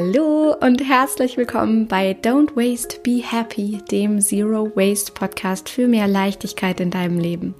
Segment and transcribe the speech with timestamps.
[0.00, 6.06] Hallo und herzlich willkommen bei Don't Waste, Be Happy, dem Zero Waste Podcast für mehr
[6.06, 7.56] Leichtigkeit in deinem Leben.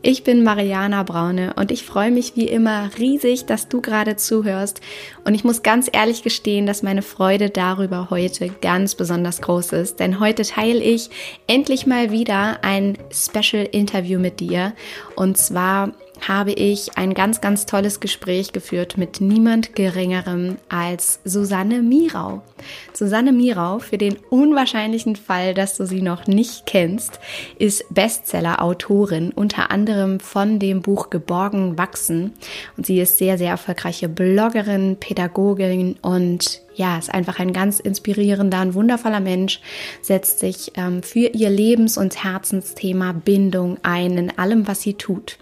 [0.00, 4.80] Ich bin Mariana Braune und ich freue mich wie immer riesig, dass du gerade zuhörst.
[5.24, 9.98] Und ich muss ganz ehrlich gestehen, dass meine Freude darüber heute ganz besonders groß ist.
[9.98, 11.10] Denn heute teile ich
[11.48, 14.72] endlich mal wieder ein Special Interview mit dir.
[15.16, 15.92] Und zwar
[16.28, 22.42] habe ich ein ganz, ganz tolles Gespräch geführt mit niemand Geringerem als Susanne Mirau.
[22.92, 27.18] Susanne Mirau, für den unwahrscheinlichen Fall, dass du sie noch nicht kennst,
[27.58, 32.32] ist Bestseller-Autorin, unter anderem von dem Buch Geborgen wachsen.
[32.76, 38.62] Und sie ist sehr, sehr erfolgreiche Bloggerin, Pädagogin und ja, ist einfach ein ganz inspirierender
[38.62, 39.60] und wundervoller Mensch,
[40.00, 45.38] setzt sich ähm, für ihr Lebens- und Herzensthema Bindung ein in allem, was sie tut.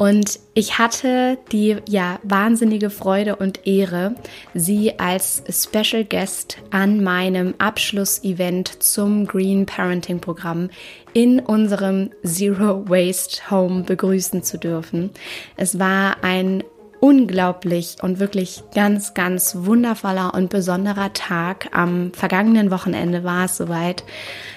[0.00, 4.14] Und ich hatte die ja wahnsinnige Freude und Ehre,
[4.54, 10.70] sie als Special Guest an meinem Abschlussevent zum Green Parenting Programm
[11.12, 15.10] in unserem Zero Waste Home begrüßen zu dürfen.
[15.58, 16.64] Es war ein
[17.00, 21.68] unglaublich und wirklich ganz, ganz wundervoller und besonderer Tag.
[21.72, 24.04] Am vergangenen Wochenende war es soweit.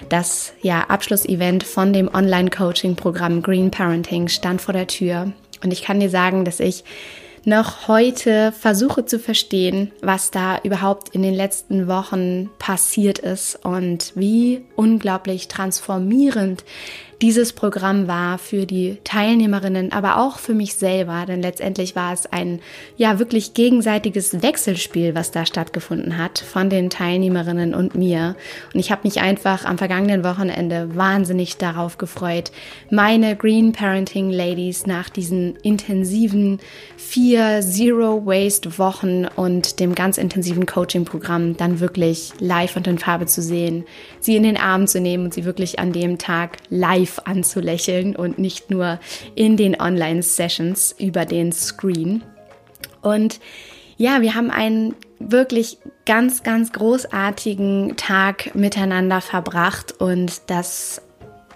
[0.08, 5.32] Das ja, Abschlussevent von dem Online-Coaching-Programm Green Parenting stand vor der Tür.
[5.62, 6.84] Und ich kann dir sagen, dass ich
[7.46, 14.12] noch heute versuche zu verstehen, was da überhaupt in den letzten Wochen passiert ist und
[14.14, 16.64] wie unglaublich transformierend
[17.22, 22.26] dieses Programm war für die Teilnehmerinnen, aber auch für mich selber, denn letztendlich war es
[22.26, 22.60] ein
[22.96, 28.36] ja wirklich gegenseitiges Wechselspiel, was da stattgefunden hat von den Teilnehmerinnen und mir.
[28.72, 32.50] Und ich habe mich einfach am vergangenen Wochenende wahnsinnig darauf gefreut,
[32.90, 36.58] meine Green Parenting Ladies nach diesen intensiven
[36.96, 42.98] vier Zero Waste Wochen und dem ganz intensiven Coaching Programm dann wirklich live und in
[42.98, 43.84] Farbe zu sehen,
[44.20, 48.16] sie in den Arm zu nehmen und sie wirklich an dem Tag live live anzulächeln
[48.16, 48.98] und nicht nur
[49.34, 52.22] in den Online-Sessions über den Screen.
[53.02, 53.40] Und
[53.96, 61.00] ja, wir haben einen wirklich ganz, ganz großartigen Tag miteinander verbracht und das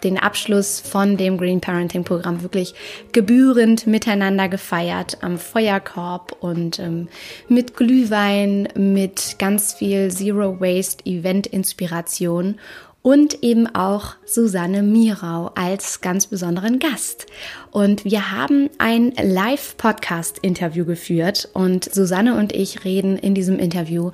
[0.04, 2.74] den Abschluss von dem Green Parenting Programm wirklich
[3.10, 7.08] gebührend miteinander gefeiert am Feuerkorb und ähm,
[7.48, 12.60] mit Glühwein, mit ganz viel Zero Waste Event Inspiration
[13.08, 17.24] und eben auch Susanne Mirau als ganz besonderen Gast.
[17.70, 24.10] Und wir haben ein Live-Podcast-Interview geführt und Susanne und ich reden in diesem Interview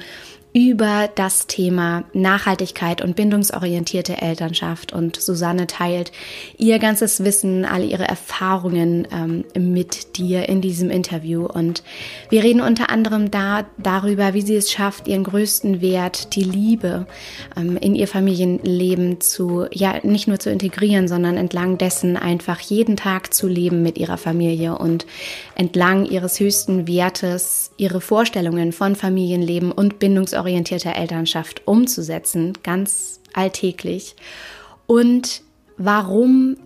[0.54, 4.92] über das Thema Nachhaltigkeit und bindungsorientierte Elternschaft.
[4.92, 6.12] Und Susanne teilt
[6.56, 11.44] ihr ganzes Wissen, alle ihre Erfahrungen ähm, mit dir in diesem Interview.
[11.44, 11.82] Und
[12.30, 17.08] wir reden unter anderem da, darüber, wie sie es schafft, ihren größten Wert, die Liebe,
[17.56, 22.96] ähm, in ihr Familienleben zu, ja, nicht nur zu integrieren, sondern entlang dessen einfach jeden
[22.96, 25.04] Tag zu leben mit ihrer Familie und
[25.56, 34.16] entlang ihres höchsten Wertes ihre Vorstellungen von Familienleben und bindungsorientierte bindungsorientierter Elternschaft umzusetzen, ganz alltäglich.
[34.86, 35.42] Und
[35.76, 36.56] warum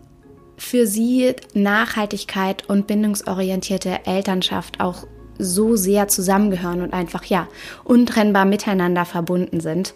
[0.57, 5.07] für sie Nachhaltigkeit und bindungsorientierte Elternschaft auch
[5.39, 7.47] so sehr zusammengehören und einfach ja
[7.85, 9.95] untrennbar miteinander verbunden sind.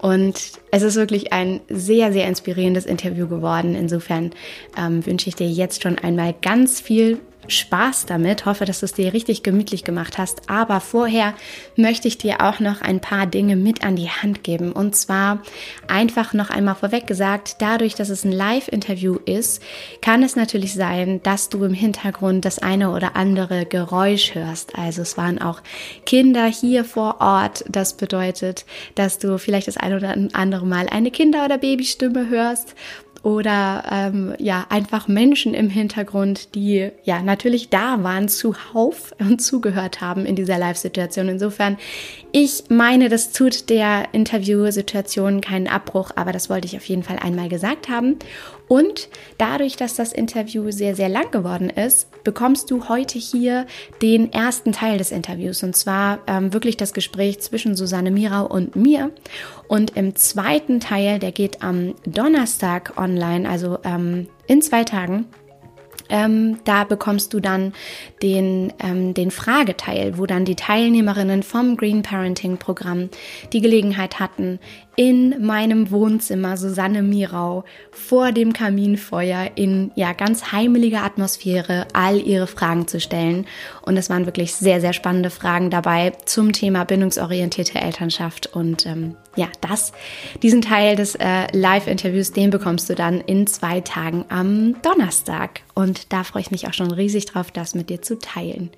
[0.00, 3.74] Und es ist wirklich ein sehr, sehr inspirierendes Interview geworden.
[3.74, 4.30] Insofern
[4.78, 8.46] ähm, wünsche ich dir jetzt schon einmal ganz viel Spaß damit.
[8.46, 10.48] Hoffe, dass du es dir richtig gemütlich gemacht hast.
[10.48, 11.34] Aber vorher
[11.76, 14.72] möchte ich dir auch noch ein paar Dinge mit an die Hand geben.
[14.72, 15.42] Und zwar
[15.88, 19.62] einfach noch einmal vorweg gesagt, dadurch, dass es ein Live-Interview ist,
[20.00, 24.76] kann es natürlich sein, dass du im Hintergrund das eine oder andere Geräusch hörst.
[24.76, 25.60] Also es waren auch
[26.06, 27.64] Kinder hier vor Ort.
[27.68, 28.64] Das bedeutet,
[28.94, 32.74] dass du vielleicht das eine oder andere Mal eine Kinder- oder Babystimme hörst
[33.22, 40.00] oder ähm, ja einfach Menschen im Hintergrund, die ja natürlich da waren zuhauf und zugehört
[40.00, 41.28] haben in dieser Live-Situation.
[41.28, 41.78] Insofern,
[42.32, 47.18] ich meine, das tut der Interviewsituation keinen Abbruch, aber das wollte ich auf jeden Fall
[47.18, 48.16] einmal gesagt haben.
[48.68, 53.66] Und dadurch, dass das Interview sehr, sehr lang geworden ist, bekommst du heute hier
[54.02, 55.62] den ersten Teil des Interviews.
[55.62, 59.10] Und zwar ähm, wirklich das Gespräch zwischen Susanne Mirau und mir.
[59.66, 65.26] Und im zweiten Teil, der geht am Donnerstag online, also ähm, in zwei Tagen,
[66.10, 67.72] ähm, da bekommst du dann
[68.22, 73.10] den, ähm, den Frageteil, wo dann die Teilnehmerinnen vom Green Parenting Programm
[73.52, 74.58] die Gelegenheit hatten,
[74.98, 77.62] in meinem Wohnzimmer Susanne Mirau
[77.92, 83.46] vor dem Kaminfeuer in ja ganz heimeliger Atmosphäre all ihre Fragen zu stellen.
[83.82, 88.48] Und es waren wirklich sehr, sehr spannende Fragen dabei zum Thema bindungsorientierte Elternschaft.
[88.52, 89.92] Und ähm, ja, das,
[90.42, 95.60] diesen Teil des äh, Live-Interviews, den bekommst du dann in zwei Tagen am Donnerstag.
[95.76, 98.70] Und da freue ich mich auch schon riesig drauf, das mit dir zu teilen.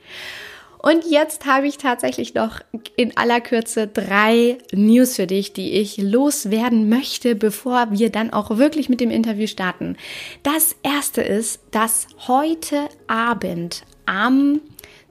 [0.82, 2.60] Und jetzt habe ich tatsächlich noch
[2.96, 8.56] in aller Kürze drei News für dich, die ich loswerden möchte, bevor wir dann auch
[8.56, 9.96] wirklich mit dem Interview starten.
[10.42, 14.60] Das erste ist, dass heute Abend am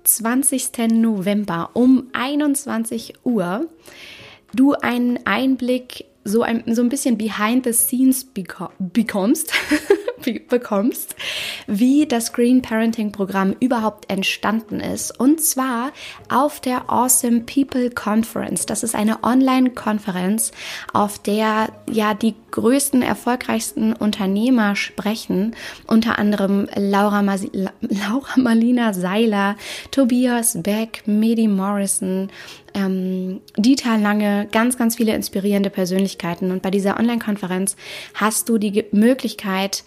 [0.06, 0.92] 20.
[0.92, 3.68] November um 21 Uhr
[4.56, 8.26] du einen Einblick so ein, so ein bisschen behind the scenes
[8.80, 9.52] bekommst,
[10.48, 11.16] bekommst,
[11.68, 15.20] wie das Green Parenting Programm überhaupt entstanden ist.
[15.20, 15.92] Und zwar
[16.30, 18.66] auf der Awesome People Conference.
[18.66, 20.52] Das ist eine Online-Konferenz,
[20.94, 25.56] auf der ja die größten, erfolgreichsten Unternehmer sprechen.
[25.88, 27.48] Unter anderem Laura, Mas
[27.82, 29.56] Laura Marlina Seiler,
[29.92, 32.30] Tobias Beck, Medi Morrison,
[32.74, 36.52] ähm, Dieter Lange, ganz, ganz viele inspirierende Persönlichkeiten.
[36.52, 37.76] Und bei dieser Online-Konferenz
[38.14, 39.84] hast du die Möglichkeit,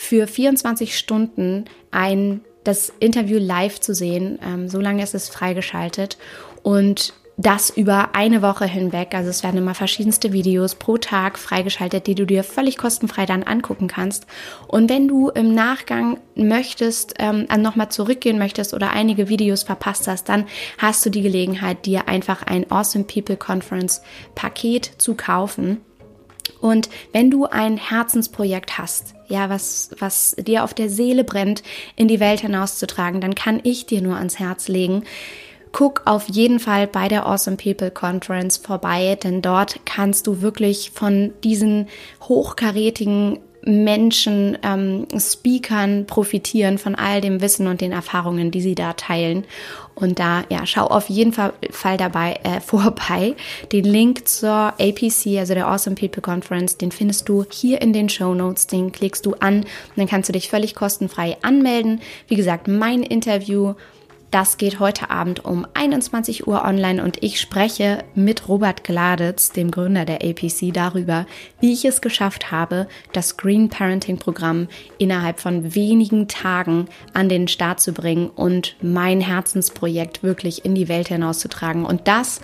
[0.00, 4.38] für 24 Stunden ein das Interview live zu sehen.
[4.42, 6.16] Ähm, so lange ist es freigeschaltet.
[6.62, 9.14] Und das über eine Woche hinweg.
[9.14, 13.42] Also es werden immer verschiedenste Videos pro Tag freigeschaltet, die du dir völlig kostenfrei dann
[13.42, 14.26] angucken kannst.
[14.66, 20.28] Und wenn du im Nachgang möchtest, ähm, nochmal zurückgehen möchtest oder einige Videos verpasst hast,
[20.30, 20.46] dann
[20.78, 24.02] hast du die Gelegenheit, dir einfach ein Awesome People Conference
[24.34, 25.78] Paket zu kaufen.
[26.60, 31.62] Und wenn du ein Herzensprojekt hast, ja, was, was dir auf der Seele brennt,
[31.96, 35.04] in die Welt hinauszutragen, dann kann ich dir nur ans Herz legen,
[35.72, 40.90] guck auf jeden Fall bei der Awesome People Conference vorbei, denn dort kannst du wirklich
[40.90, 41.88] von diesen
[42.22, 48.94] hochkarätigen Menschen, ähm, Speakern profitieren von all dem Wissen und den Erfahrungen, die sie da
[48.94, 49.44] teilen.
[49.94, 51.52] Und da, ja, schau auf jeden Fall,
[51.98, 53.34] dabei äh, vorbei.
[53.72, 58.08] Den Link zur APC, also der Awesome People Conference, den findest du hier in den
[58.08, 58.66] Show Notes.
[58.66, 59.66] Den klickst du an und
[59.96, 62.00] dann kannst du dich völlig kostenfrei anmelden.
[62.28, 63.74] Wie gesagt, mein Interview
[64.30, 69.70] das geht heute Abend um 21 Uhr online und ich spreche mit Robert Gladitz, dem
[69.70, 71.26] Gründer der APC, darüber,
[71.60, 74.68] wie ich es geschafft habe, das Green Parenting Programm
[74.98, 80.88] innerhalb von wenigen Tagen an den Start zu bringen und mein Herzensprojekt wirklich in die
[80.88, 82.40] Welt hinauszutragen und das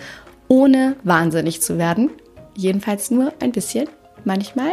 [0.49, 2.09] ohne wahnsinnig zu werden.
[2.55, 3.87] Jedenfalls nur ein bisschen,
[4.25, 4.71] manchmal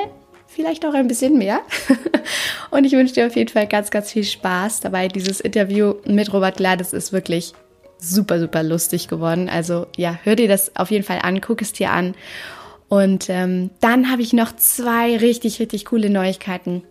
[0.55, 1.61] vielleicht auch ein bisschen mehr.
[2.71, 5.09] Und ich wünsche dir auf jeden Fall ganz, ganz viel Spaß dabei.
[5.09, 7.53] Dieses Interview mit Robert Gladys ist wirklich
[7.99, 9.49] super, super lustig geworden.
[9.49, 12.15] Also ja, hör dir das auf jeden Fall an, guck es dir an.
[12.89, 16.83] Und ähm, dann habe ich noch zwei richtig, richtig coole Neuigkeiten.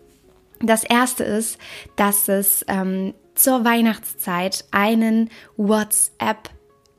[0.62, 1.58] Das erste ist,
[1.96, 6.50] dass es ähm, zur Weihnachtszeit einen WhatsApp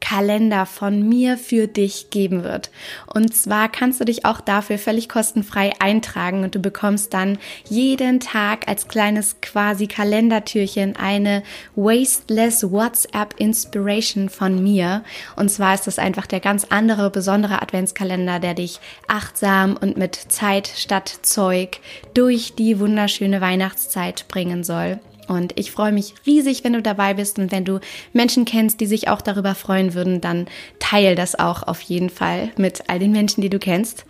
[0.05, 2.71] Kalender von mir für dich geben wird.
[3.07, 7.39] Und zwar kannst du dich auch dafür völlig kostenfrei eintragen und du bekommst dann
[7.71, 11.43] jeden Tag als kleines quasi Kalendertürchen eine
[11.75, 15.05] Wasteless WhatsApp Inspiration von mir.
[15.37, 20.17] Und zwar ist das einfach der ganz andere, besondere Adventskalender, der dich achtsam und mit
[20.17, 21.81] Zeit statt Zeug
[22.13, 25.01] durch die wunderschöne Weihnachtszeit bringen soll.
[25.29, 27.81] Und ich freue mich riesig, wenn du dabei bist und wenn du
[28.13, 30.47] Menschen kennst, die sich auch darüber freuen würden, dann
[30.79, 34.05] teile das auch auf jeden Fall mit all den Menschen, die du kennst.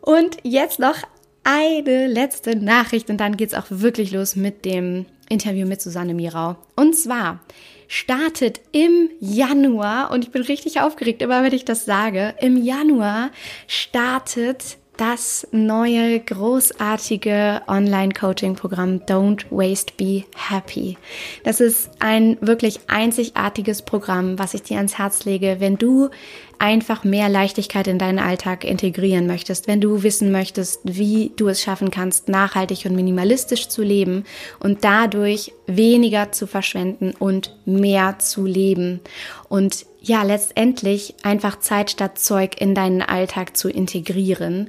[0.00, 0.96] Und jetzt noch
[1.44, 6.56] eine letzte Nachricht und dann geht's auch wirklich los mit dem Interview mit Susanne Mirau.
[6.76, 7.40] Und zwar
[7.88, 13.30] startet im Januar, und ich bin richtig aufgeregt immer, wenn ich das sage, im Januar
[13.66, 20.96] startet das neue großartige Online-Coaching-Programm Don't Waste Be Happy.
[21.42, 26.10] Das ist ein wirklich einzigartiges Programm, was ich dir ans Herz lege, wenn du
[26.58, 31.60] einfach mehr Leichtigkeit in deinen Alltag integrieren möchtest, wenn du wissen möchtest, wie du es
[31.60, 34.24] schaffen kannst, nachhaltig und minimalistisch zu leben
[34.60, 39.00] und dadurch weniger zu verschwenden und mehr zu leben
[39.48, 44.68] und ja, letztendlich einfach Zeit statt Zeug in deinen Alltag zu integrieren.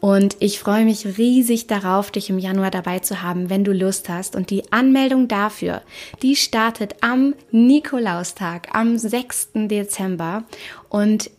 [0.00, 4.08] Und ich freue mich riesig darauf, dich im Januar dabei zu haben, wenn du Lust
[4.08, 4.36] hast.
[4.36, 5.82] Und die Anmeldung dafür,
[6.22, 9.50] die startet am Nikolaustag, am 6.
[9.54, 10.44] Dezember.
[10.88, 11.30] Und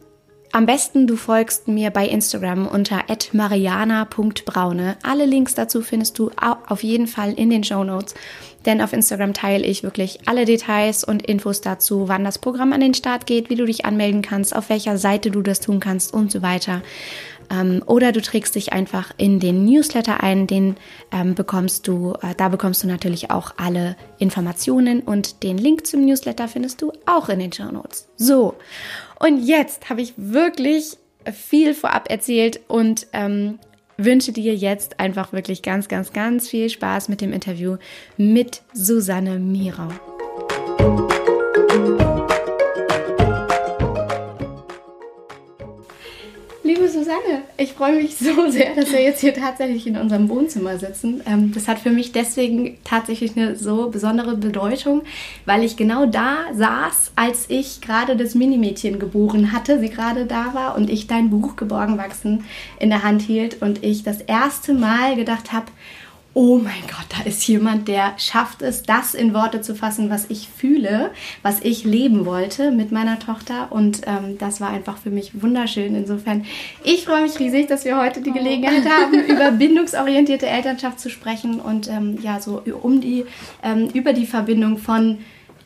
[0.51, 3.03] am besten du folgst mir bei Instagram unter
[3.33, 4.97] mariana.braune.
[5.03, 8.15] Alle Links dazu findest du auf jeden Fall in den Show Notes.
[8.65, 12.81] denn auf Instagram teile ich wirklich alle Details und Infos dazu, wann das Programm an
[12.81, 16.13] den Start geht, wie du dich anmelden kannst, auf welcher Seite du das tun kannst
[16.13, 16.81] und so weiter.
[17.49, 20.75] Ähm, oder du trägst dich einfach in den Newsletter ein, den
[21.11, 26.05] ähm, bekommst du, äh, da bekommst du natürlich auch alle Informationen und den Link zum
[26.05, 28.07] Newsletter findest du auch in den Show Notes.
[28.17, 28.55] So,
[29.19, 30.97] und jetzt habe ich wirklich
[31.31, 33.59] viel vorab erzählt und ähm,
[33.97, 37.77] wünsche dir jetzt einfach wirklich ganz, ganz, ganz viel Spaß mit dem Interview
[38.17, 39.89] mit Susanne Mirau.
[46.79, 50.77] Liebe Susanne, ich freue mich so sehr, dass wir jetzt hier tatsächlich in unserem Wohnzimmer
[50.77, 51.21] sitzen.
[51.25, 55.01] Ähm, das hat für mich deswegen tatsächlich eine so besondere Bedeutung,
[55.45, 60.53] weil ich genau da saß, als ich gerade das Minimädchen geboren hatte, sie gerade da
[60.53, 62.45] war und ich dein Buch Geborgen wachsen
[62.79, 65.65] in der Hand hielt und ich das erste Mal gedacht habe,
[66.33, 70.29] oh mein Gott, da ist jemand, der schafft es, das in Worte zu fassen, was
[70.29, 73.71] ich fühle, was ich leben wollte mit meiner Tochter.
[73.71, 75.95] Und ähm, das war einfach für mich wunderschön.
[75.95, 76.45] Insofern,
[76.83, 78.33] ich freue mich riesig, dass wir heute die oh.
[78.33, 83.25] Gelegenheit haben, über bindungsorientierte Elternschaft zu sprechen und ähm, ja, so um die,
[83.63, 85.17] ähm, über die Verbindung von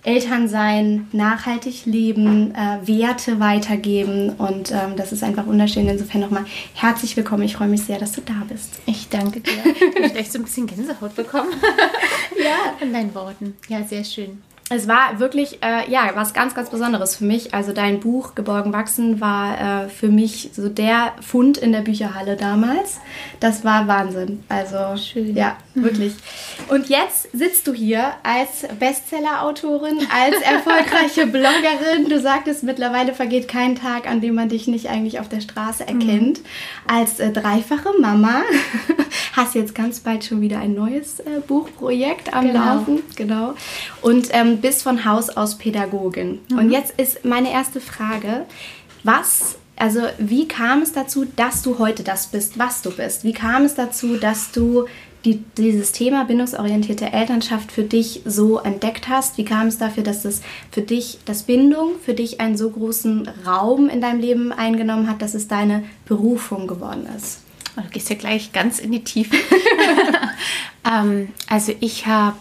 [0.04, 5.88] Elternsein, nachhaltig leben, äh, Werte weitergeben und ähm, das ist einfach wunderschön.
[5.88, 7.44] Insofern nochmal herzlich willkommen.
[7.44, 8.80] Ich freue mich sehr, dass du da bist.
[8.86, 9.52] Ich danke dir.
[9.66, 11.52] Ich habe echt so ein bisschen Gänsehaut bekommen.
[12.38, 12.74] ja.
[12.82, 13.56] In deinen Worten.
[13.70, 14.42] Ja, sehr schön
[14.76, 17.54] es war wirklich, äh, ja, was ganz, ganz Besonderes für mich.
[17.54, 22.36] Also dein Buch Geborgen wachsen war äh, für mich so der Fund in der Bücherhalle
[22.36, 23.00] damals.
[23.40, 24.44] Das war Wahnsinn.
[24.50, 25.36] Also, Schön.
[25.36, 26.14] ja, wirklich.
[26.70, 32.10] Und jetzt sitzt du hier als Bestseller-Autorin, als erfolgreiche Bloggerin.
[32.10, 35.88] Du sagtest, mittlerweile vergeht kein Tag, an dem man dich nicht eigentlich auf der Straße
[35.88, 36.40] erkennt.
[36.40, 36.46] Mhm.
[36.88, 38.42] Als äh, dreifache Mama
[39.36, 42.66] hast jetzt ganz bald schon wieder ein neues äh, Buchprojekt am genau.
[42.66, 43.04] Laufen.
[43.16, 43.54] Genau.
[44.02, 46.40] Und ähm, bist von Haus aus Pädagogin.
[46.50, 46.58] Mhm.
[46.58, 48.46] Und jetzt ist meine erste Frage,
[49.04, 53.26] was, also wie kam es dazu, dass du heute das bist, was du bist?
[53.26, 54.86] Wie kam es dazu, dass du
[55.26, 59.38] die, dieses Thema bindungsorientierte Elternschaft für dich so entdeckt hast?
[59.38, 60.42] Wie kam es dafür, dass das
[60.72, 65.22] für dich, dass Bindung für dich einen so großen Raum in deinem Leben eingenommen hat,
[65.22, 67.42] dass es deine Berufung geworden ist?
[67.76, 69.36] Oh, du gehst ja gleich ganz in die Tiefe.
[70.90, 72.38] ähm, also ich habe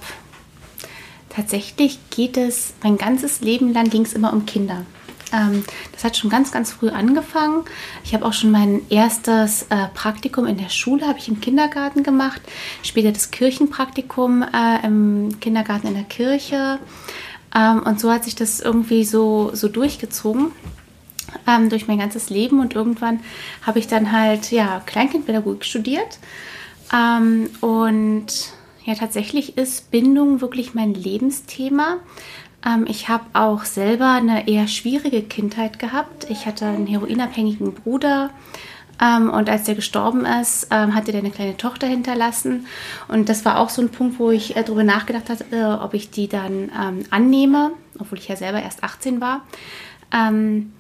[1.35, 4.85] Tatsächlich geht es, mein ganzes Leben lang ging es immer um Kinder.
[5.33, 7.65] Ähm, das hat schon ganz, ganz früh angefangen.
[8.05, 12.03] Ich habe auch schon mein erstes äh, Praktikum in der Schule, habe ich im Kindergarten
[12.03, 12.43] gemacht.
[12.83, 16.79] Später das Kirchenpraktikum äh, im Kindergarten in der Kirche.
[17.57, 20.53] Ähm, und so hat sich das irgendwie so, so durchgezogen.
[21.49, 23.21] Ähm, durch mein ganzes Leben und irgendwann
[23.63, 26.19] habe ich dann halt ja Kleinkindpädagogik studiert
[26.93, 28.53] ähm, und
[28.85, 31.99] ja, tatsächlich ist Bindung wirklich mein Lebensthema.
[32.67, 36.27] Ähm, ich habe auch selber eine eher schwierige Kindheit gehabt.
[36.31, 38.31] Ich hatte einen heroinabhängigen Bruder.
[39.01, 42.67] Ähm, und als der gestorben ist, ähm, hatte der eine kleine Tochter hinterlassen.
[43.09, 45.95] Und das war auch so ein Punkt, wo ich äh, darüber nachgedacht habe, äh, ob
[45.95, 49.43] ich die dann ähm, annehme, obwohl ich ja selber erst 18 war.
[50.13, 50.73] Ähm,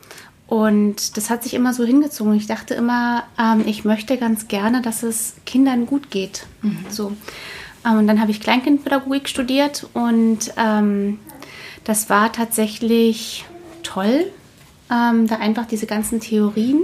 [0.47, 2.35] und das hat sich immer so hingezogen.
[2.35, 6.47] Ich dachte immer, ähm, ich möchte ganz gerne, dass es Kindern gut geht.
[6.61, 6.85] Mhm.
[6.91, 7.13] So.
[7.87, 11.19] Ähm, und dann habe ich Kleinkindpädagogik studiert und ähm,
[11.85, 13.45] das war tatsächlich
[13.83, 14.31] toll,
[14.91, 16.83] ähm, da einfach diese ganzen Theorien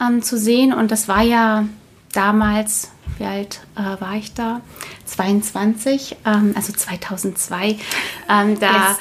[0.00, 0.72] ähm, zu sehen.
[0.72, 1.66] Und das war ja
[2.12, 4.60] damals, wie alt äh, war ich da?
[5.06, 7.76] 22, ähm, also 2002.
[8.28, 8.96] Ähm, da,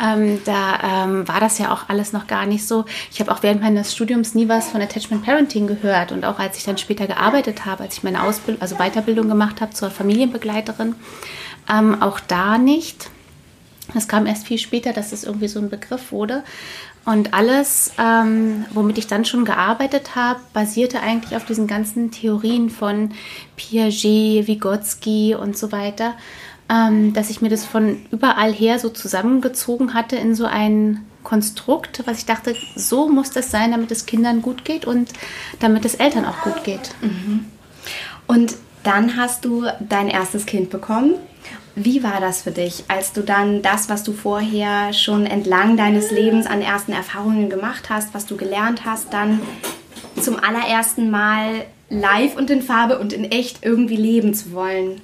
[0.02, 2.84] ähm, da ähm, war das ja auch alles noch gar nicht so.
[3.10, 6.58] Ich habe auch während meines Studiums nie was von Attachment Parenting gehört und auch als
[6.58, 10.94] ich dann später gearbeitet habe, als ich meine Ausbildung, also Weiterbildung gemacht habe zur Familienbegleiterin,
[11.70, 13.10] ähm, auch da nicht.
[13.94, 16.42] Es kam erst viel später, dass es irgendwie so ein Begriff wurde.
[17.04, 22.70] Und alles, ähm, womit ich dann schon gearbeitet habe, basierte eigentlich auf diesen ganzen Theorien
[22.70, 23.10] von
[23.56, 26.14] Piaget, Vygotsky und so weiter,
[26.70, 32.02] ähm, dass ich mir das von überall her so zusammengezogen hatte in so ein Konstrukt,
[32.06, 35.10] was ich dachte, so muss das sein, damit es Kindern gut geht und
[35.60, 36.90] damit es Eltern auch gut geht.
[37.02, 37.46] Mhm.
[38.26, 41.14] Und dann hast du dein erstes Kind bekommen
[41.76, 46.10] wie war das für dich, als du dann das, was du vorher schon entlang deines
[46.10, 49.40] Lebens an ersten Erfahrungen gemacht hast, was du gelernt hast, dann
[50.20, 55.00] zum allerersten Mal live und in Farbe und in echt irgendwie leben zu wollen?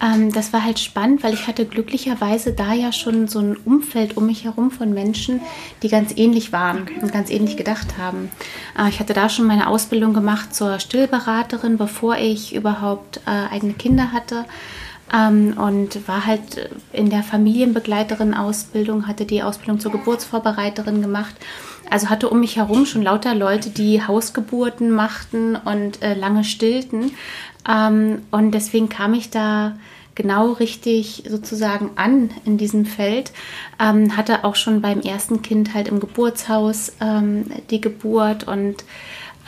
[0.00, 4.16] Ähm, das war halt spannend, weil ich hatte glücklicherweise da ja schon so ein Umfeld
[4.16, 5.40] um mich herum von Menschen,
[5.82, 8.30] die ganz ähnlich waren und ganz ähnlich gedacht haben.
[8.78, 13.74] Äh, ich hatte da schon meine Ausbildung gemacht zur Stillberaterin, bevor ich überhaupt äh, eigene
[13.74, 14.46] Kinder hatte
[15.14, 21.34] ähm, und war halt in der Familienbegleiterin-Ausbildung, hatte die Ausbildung zur Geburtsvorbereiterin gemacht.
[21.90, 27.12] Also hatte um mich herum schon lauter Leute, die Hausgeburten machten und äh, lange stillten.
[27.68, 29.76] Ähm, und deswegen kam ich da
[30.14, 33.32] genau richtig sozusagen an in diesem Feld.
[33.80, 38.84] Ähm, hatte auch schon beim ersten Kind halt im Geburtshaus ähm, die Geburt und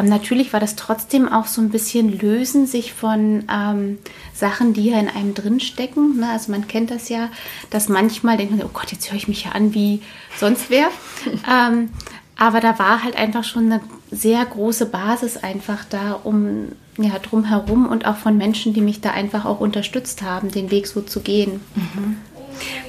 [0.02, 3.98] ähm, natürlich war das trotzdem auch so ein bisschen Lösen sich von ähm,
[4.34, 6.18] Sachen, die ja in einem drinstecken.
[6.18, 6.30] Ne?
[6.30, 7.28] Also man kennt das ja,
[7.70, 10.02] dass manchmal denkt man, oh Gott, jetzt höre ich mich ja an wie
[10.38, 10.88] sonst wer.
[11.50, 11.90] ähm,
[12.36, 13.80] aber da war halt einfach schon eine
[14.10, 16.68] sehr große Basis einfach da, um
[16.98, 20.86] ja drumherum und auch von Menschen, die mich da einfach auch unterstützt haben, den Weg
[20.86, 21.60] so zu gehen.
[21.74, 22.16] Mhm.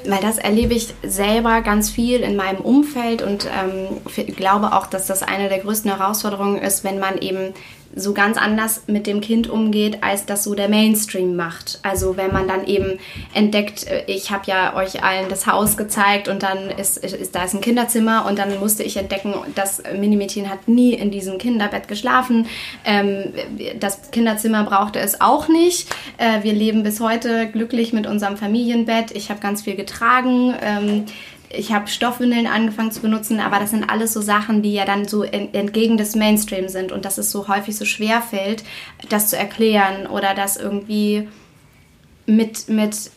[0.07, 4.01] Weil das erlebe ich selber ganz viel in meinem Umfeld und ähm,
[4.35, 7.53] glaube auch, dass das eine der größten Herausforderungen ist, wenn man eben
[7.95, 11.79] so ganz anders mit dem Kind umgeht, als das so der Mainstream macht.
[11.83, 12.99] Also wenn man dann eben
[13.33, 17.43] entdeckt, äh, ich habe ja euch allen das Haus gezeigt und dann ist, ist da
[17.43, 21.87] ist ein Kinderzimmer und dann musste ich entdecken, das Minimädchen hat nie in diesem Kinderbett
[21.87, 22.47] geschlafen.
[22.85, 23.33] Ähm,
[23.79, 25.89] das Kinderzimmer brauchte es auch nicht.
[26.17, 29.11] Äh, wir leben bis heute glücklich mit unserem Familienbett.
[29.11, 30.55] Ich habe ganz viel getragen.
[30.61, 31.05] Ähm,
[31.55, 35.07] ich habe Stoffwindeln angefangen zu benutzen, aber das sind alles so Sachen, die ja dann
[35.07, 38.63] so entgegen des Mainstream sind und dass es so häufig so schwer fällt,
[39.09, 41.27] das zu erklären oder das irgendwie
[42.25, 43.11] mit, mit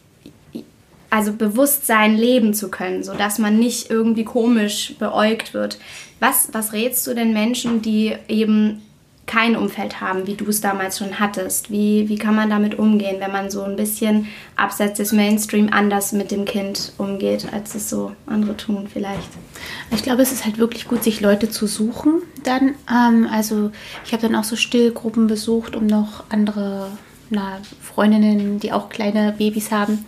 [1.08, 5.78] also Bewusstsein leben zu können, sodass man nicht irgendwie komisch beäugt wird.
[6.20, 8.82] Was, was rätst du den Menschen, die eben
[9.26, 11.70] kein Umfeld haben, wie du es damals schon hattest?
[11.70, 16.12] Wie, wie kann man damit umgehen, wenn man so ein bisschen abseits des Mainstream anders
[16.12, 19.28] mit dem Kind umgeht, als es so andere tun vielleicht?
[19.90, 22.74] Ich glaube, es ist halt wirklich gut, sich Leute zu suchen dann.
[22.90, 23.72] Ähm, also
[24.04, 26.88] ich habe dann auch so Stillgruppen besucht, um noch andere
[27.28, 30.04] na, Freundinnen, die auch kleine Babys haben,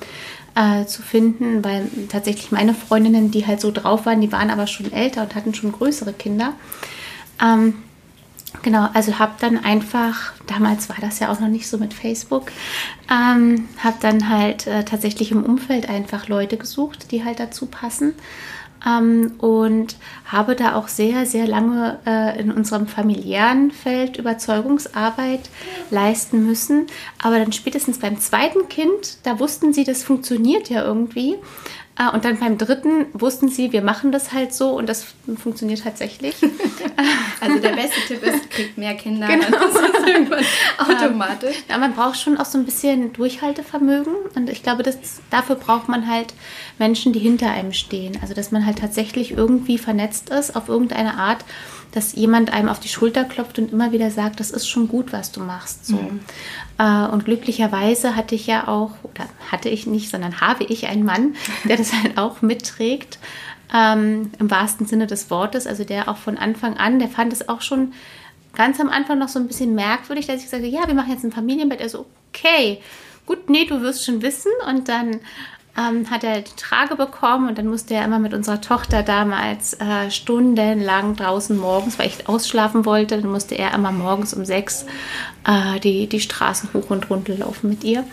[0.55, 4.67] äh, zu finden, weil tatsächlich meine Freundinnen, die halt so drauf waren, die waren aber
[4.67, 6.53] schon älter und hatten schon größere Kinder.
[7.43, 7.75] Ähm,
[8.63, 12.51] Genau, also habe dann einfach, damals war das ja auch noch nicht so mit Facebook,
[13.11, 18.15] ähm, habe dann halt äh, tatsächlich im Umfeld einfach Leute gesucht, die halt dazu passen.
[18.87, 25.51] Ähm, und habe da auch sehr, sehr lange äh, in unserem familiären Feld Überzeugungsarbeit
[25.91, 26.87] leisten müssen.
[27.21, 31.37] Aber dann spätestens beim zweiten Kind, da wussten sie, das funktioniert ja irgendwie.
[32.01, 35.05] Ah, und dann beim dritten wussten sie, wir machen das halt so und das
[35.37, 36.37] funktioniert tatsächlich.
[37.41, 39.27] also der beste Tipp ist, kriegt mehr Kinder.
[39.27, 39.59] Genau.
[40.79, 41.57] Automatisch.
[41.69, 44.97] Ja, man braucht schon auch so ein bisschen Durchhaltevermögen und ich glaube, das,
[45.31, 46.35] dafür braucht man halt
[46.79, 48.17] Menschen, die hinter einem stehen.
[48.23, 51.45] Also dass man halt tatsächlich irgendwie vernetzt ist auf irgendeine Art
[51.93, 55.13] dass jemand einem auf die Schulter klopft und immer wieder sagt, das ist schon gut,
[55.13, 55.87] was du machst.
[55.87, 55.97] So.
[55.97, 56.21] Mhm.
[56.79, 61.05] Äh, und glücklicherweise hatte ich ja auch, oder hatte ich nicht, sondern habe ich einen
[61.05, 63.19] Mann, der das halt auch mitträgt,
[63.75, 65.67] ähm, im wahrsten Sinne des Wortes.
[65.67, 67.93] Also der auch von Anfang an, der fand es auch schon
[68.55, 71.25] ganz am Anfang noch so ein bisschen merkwürdig, dass ich sagte, ja, wir machen jetzt
[71.25, 71.81] ein Familienbett.
[71.81, 72.81] Er so, okay,
[73.27, 74.51] gut, nee, du wirst schon wissen.
[74.69, 75.21] Und dann
[75.79, 79.75] ähm, hat er die Trage bekommen und dann musste er immer mit unserer Tochter damals
[79.75, 84.87] äh, stundenlang draußen morgens, weil ich ausschlafen wollte, dann musste er immer morgens um sechs
[85.47, 88.05] äh, die, die Straßen hoch und runter laufen mit ihr.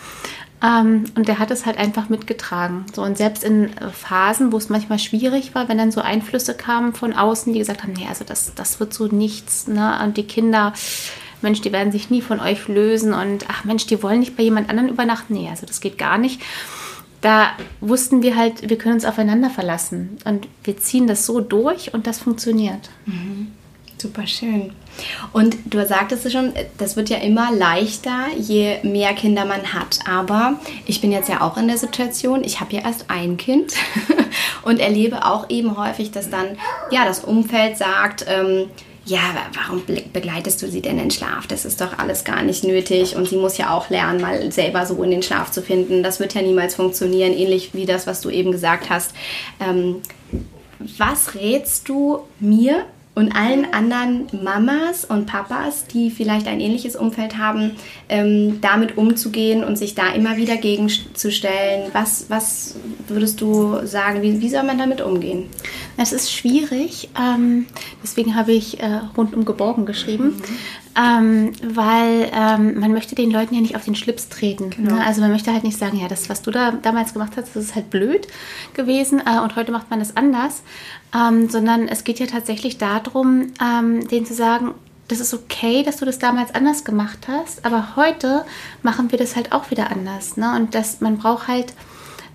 [0.62, 2.86] Ähm, und der hat es halt einfach mitgetragen.
[2.94, 6.94] So, und selbst in Phasen, wo es manchmal schwierig war, wenn dann so Einflüsse kamen
[6.94, 9.98] von außen, die gesagt haben, nee, also das, das wird so nichts, ne?
[10.02, 10.72] Und die Kinder,
[11.42, 14.44] Mensch, die werden sich nie von euch lösen und ach Mensch, die wollen nicht bei
[14.44, 15.34] jemand anderen übernachten.
[15.34, 16.40] Nee, also das geht gar nicht
[17.26, 20.16] da wussten wir halt, wir können uns aufeinander verlassen.
[20.24, 22.88] Und wir ziehen das so durch und das funktioniert.
[23.04, 23.48] Mhm.
[23.98, 24.70] Super schön.
[25.32, 29.98] Und du sagtest es schon, das wird ja immer leichter, je mehr Kinder man hat.
[30.08, 33.72] Aber ich bin jetzt ja auch in der Situation, ich habe ja erst ein Kind
[34.62, 36.56] und erlebe auch eben häufig, dass dann
[36.92, 38.66] ja das Umfeld sagt, ähm,
[39.06, 39.20] ja,
[39.54, 41.46] warum begleitest du sie denn in den Schlaf?
[41.46, 44.84] Das ist doch alles gar nicht nötig und sie muss ja auch lernen, mal selber
[44.84, 46.02] so in den Schlaf zu finden.
[46.02, 49.12] Das wird ja niemals funktionieren, ähnlich wie das, was du eben gesagt hast.
[49.60, 50.02] Ähm,
[50.98, 52.84] was rätst du mir
[53.16, 57.72] und allen anderen Mamas und Papas, die vielleicht ein ähnliches Umfeld haben,
[58.10, 61.88] ähm, damit umzugehen und sich da immer wieder gegenzustellen?
[61.94, 62.76] Was, was
[63.08, 65.46] würdest du sagen, wie, wie soll man damit umgehen?
[65.96, 67.64] Es ist schwierig, ähm,
[68.02, 70.36] deswegen habe ich äh, rundum geborgen geschrieben.
[70.36, 70.42] Mhm.
[70.98, 74.70] Ähm, weil ähm, man möchte den Leuten ja nicht auf den Schlips treten.
[74.70, 74.94] Genau.
[74.94, 75.04] Ne?
[75.04, 77.64] Also man möchte halt nicht sagen, ja, das, was du da damals gemacht hast, das
[77.64, 78.26] ist halt blöd
[78.72, 80.62] gewesen äh, und heute macht man das anders,
[81.14, 84.74] ähm, sondern es geht ja tatsächlich darum, ähm, denen zu sagen,
[85.08, 88.44] das ist okay, dass du das damals anders gemacht hast, aber heute
[88.82, 90.36] machen wir das halt auch wieder anders.
[90.36, 90.54] Ne?
[90.56, 91.74] Und das, man braucht halt,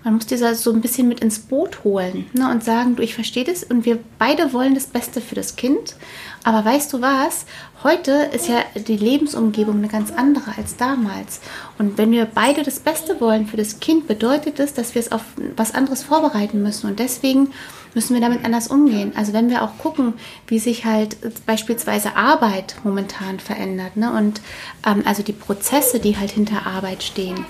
[0.04, 2.50] man muss dieser so ein bisschen mit ins Boot holen ne?
[2.50, 5.96] und sagen, du, ich verstehe das und wir beide wollen das Beste für das Kind.
[6.44, 7.46] Aber weißt du was?
[7.82, 11.40] Heute ist ja die Lebensumgebung eine ganz andere als damals.
[11.78, 15.10] Und wenn wir beide das Beste wollen für das Kind, bedeutet das, dass wir es
[15.10, 15.22] auf
[15.56, 16.88] was anderes vorbereiten müssen.
[16.88, 17.48] Und deswegen
[17.94, 19.12] müssen wir damit anders umgehen.
[19.16, 20.14] Also wenn wir auch gucken,
[20.46, 24.12] wie sich halt beispielsweise Arbeit momentan verändert ne?
[24.12, 24.40] und
[24.86, 27.44] ähm, also die Prozesse, die halt hinter Arbeit stehen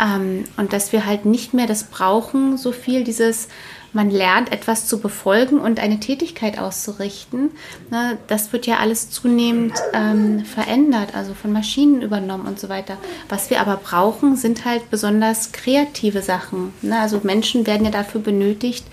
[0.00, 3.48] ähm, und dass wir halt nicht mehr das brauchen, so viel dieses
[3.94, 7.52] man lernt etwas zu befolgen und eine Tätigkeit auszurichten.
[7.90, 12.98] Ne, das wird ja alles zunehmend ähm, verändert, also von Maschinen übernommen und so weiter.
[13.28, 16.74] Was wir aber brauchen, sind halt besonders kreative Sachen.
[16.82, 16.98] Ne?
[16.98, 18.84] Also Menschen werden ja dafür benötigt,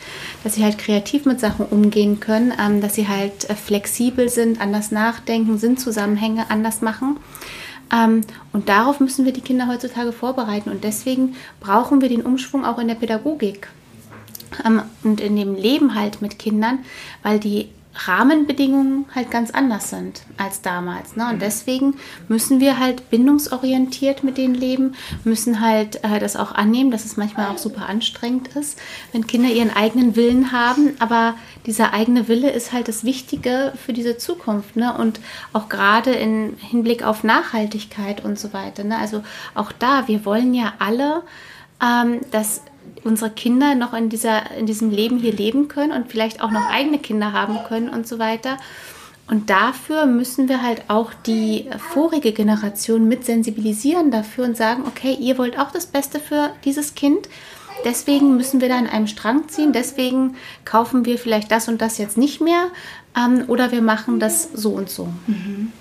[0.43, 4.61] dass sie halt kreativ mit Sachen umgehen können, ähm, dass sie halt äh, flexibel sind,
[4.61, 7.17] anders nachdenken, Sinnzusammenhänge anders machen.
[7.91, 8.21] Ähm,
[8.53, 10.69] und darauf müssen wir die Kinder heutzutage vorbereiten.
[10.69, 13.67] Und deswegen brauchen wir den Umschwung auch in der Pädagogik
[15.03, 16.79] und in dem Leben halt mit Kindern,
[17.23, 21.15] weil die Rahmenbedingungen halt ganz anders sind als damals.
[21.17, 21.25] Ne?
[21.27, 21.39] Und mhm.
[21.39, 21.95] deswegen
[22.29, 27.17] müssen wir halt bindungsorientiert mit denen leben, müssen halt äh, das auch annehmen, dass es
[27.17, 28.79] manchmal auch super anstrengend ist,
[29.11, 30.95] wenn Kinder ihren eigenen Willen haben.
[30.99, 31.35] Aber
[31.65, 34.77] dieser eigene Wille ist halt das Wichtige für diese Zukunft.
[34.77, 34.93] Ne?
[34.97, 35.19] Und
[35.51, 38.85] auch gerade im Hinblick auf Nachhaltigkeit und so weiter.
[38.85, 38.97] Ne?
[38.97, 39.21] Also
[39.53, 41.23] auch da, wir wollen ja alle,
[41.83, 42.61] ähm, dass
[43.03, 46.69] unsere Kinder noch in, dieser, in diesem Leben hier leben können und vielleicht auch noch
[46.69, 48.57] eigene Kinder haben können und so weiter.
[49.27, 55.13] Und dafür müssen wir halt auch die vorige Generation mit sensibilisieren dafür und sagen, okay,
[55.13, 57.29] ihr wollt auch das Beste für dieses Kind.
[57.85, 59.71] Deswegen müssen wir da an einem Strang ziehen.
[59.71, 62.67] Deswegen kaufen wir vielleicht das und das jetzt nicht mehr.
[63.17, 65.07] Ähm, oder wir machen das so und so.
[65.27, 65.71] Mhm.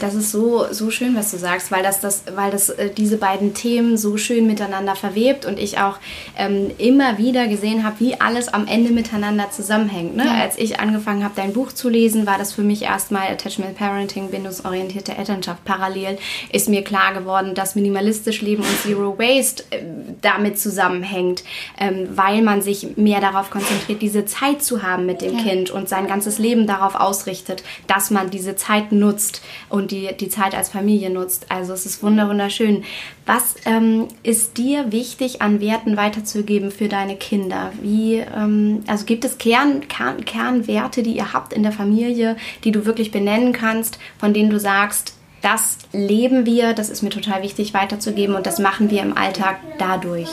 [0.00, 3.16] Das ist so, so schön, was du sagst, weil das, das, weil das äh, diese
[3.16, 5.98] beiden Themen so schön miteinander verwebt und ich auch
[6.36, 10.16] ähm, immer wieder gesehen habe, wie alles am Ende miteinander zusammenhängt.
[10.16, 10.24] Ne?
[10.26, 10.40] Ja.
[10.42, 14.30] Als ich angefangen habe, dein Buch zu lesen, war das für mich erstmal Attachment Parenting,
[14.30, 15.64] bindungsorientierte Elternschaft.
[15.64, 16.18] Parallel
[16.52, 19.82] ist mir klar geworden, dass minimalistisch Leben und Zero Waste äh,
[20.20, 21.44] damit zusammenhängt,
[21.78, 25.44] ähm, weil man sich mehr darauf konzentriert, diese Zeit zu haben mit dem ja.
[25.44, 30.28] Kind und sein ganzes Leben darauf ausrichtet, dass man diese Zeit nutzt und die, die
[30.28, 31.46] Zeit als Familie nutzt.
[31.48, 32.84] Also es ist wunderschön.
[33.24, 37.72] Was ähm, ist dir wichtig an Werten weiterzugeben für deine Kinder?
[37.80, 42.72] Wie, ähm, also gibt es Kern, Kern, Kernwerte, die ihr habt in der Familie, die
[42.72, 47.42] du wirklich benennen kannst, von denen du sagst, das leben wir, das ist mir total
[47.42, 50.28] wichtig weiterzugeben und das machen wir im Alltag dadurch?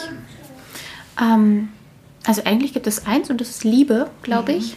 [1.22, 1.70] Ähm,
[2.26, 4.58] also eigentlich gibt es eins und das ist Liebe, glaube mhm.
[4.58, 4.76] ich.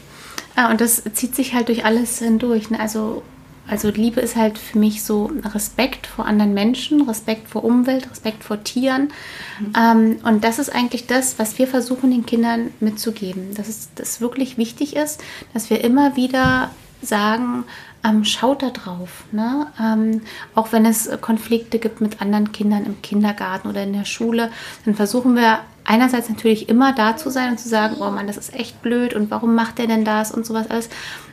[0.54, 2.70] Ah, und das zieht sich halt durch alles hindurch.
[2.70, 2.78] Ne?
[2.78, 3.22] Also
[3.70, 8.42] also Liebe ist halt für mich so Respekt vor anderen Menschen, Respekt vor Umwelt, Respekt
[8.42, 9.12] vor Tieren.
[9.60, 9.72] Mhm.
[9.78, 13.54] Ähm, und das ist eigentlich das, was wir versuchen den Kindern mitzugeben.
[13.54, 15.22] Dass es das wirklich wichtig ist,
[15.54, 17.64] dass wir immer wieder sagen,
[18.04, 19.24] ähm, schaut da drauf.
[19.30, 19.66] Ne?
[19.80, 20.22] Ähm,
[20.54, 24.50] auch wenn es Konflikte gibt mit anderen Kindern im Kindergarten oder in der Schule,
[24.84, 28.36] dann versuchen wir einerseits natürlich immer da zu sein und zu sagen, oh Mann, das
[28.36, 30.88] ist echt blöd und warum macht der denn das und sowas alles.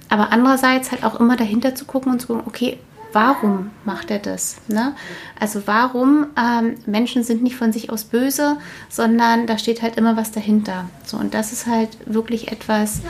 [0.09, 2.77] Aber andererseits halt auch immer dahinter zu gucken und zu gucken, okay,
[3.13, 4.57] warum macht er das?
[4.67, 4.95] Ne?
[5.39, 8.57] Also warum ähm, Menschen sind nicht von sich aus böse,
[8.89, 10.89] sondern da steht halt immer was dahinter.
[11.05, 13.01] So, und das ist halt wirklich etwas,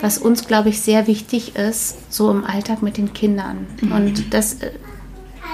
[0.00, 3.66] was uns, glaube ich, sehr wichtig ist, so im Alltag mit den Kindern.
[3.80, 3.92] Mhm.
[3.92, 4.70] Und das äh,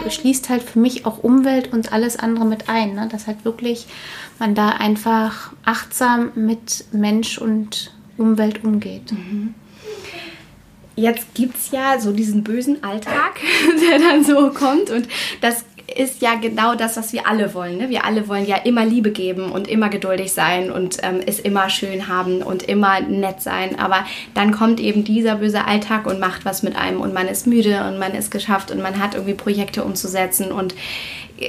[0.08, 2.94] schließt halt für mich auch Umwelt und alles andere mit ein.
[2.94, 3.08] Ne?
[3.10, 3.86] Dass halt wirklich
[4.38, 9.12] man da einfach achtsam mit Mensch und Umwelt umgeht.
[9.12, 9.54] Mhm
[10.98, 13.40] jetzt gibt es ja so diesen bösen Alltag,
[13.90, 15.08] der dann so kommt und
[15.40, 15.64] das
[15.96, 17.78] ist ja genau das, was wir alle wollen.
[17.78, 17.88] Ne?
[17.88, 21.70] Wir alle wollen ja immer Liebe geben und immer geduldig sein und ähm, es immer
[21.70, 23.78] schön haben und immer nett sein.
[23.78, 27.46] Aber dann kommt eben dieser böse Alltag und macht was mit einem und man ist
[27.46, 30.74] müde und man ist geschafft und man hat irgendwie Projekte umzusetzen und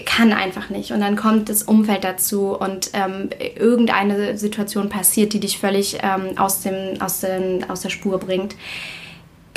[0.05, 0.91] kann einfach nicht.
[0.91, 6.37] Und dann kommt das Umfeld dazu und ähm, irgendeine Situation passiert, die dich völlig ähm,
[6.37, 8.55] aus, dem, aus, dem, aus der Spur bringt.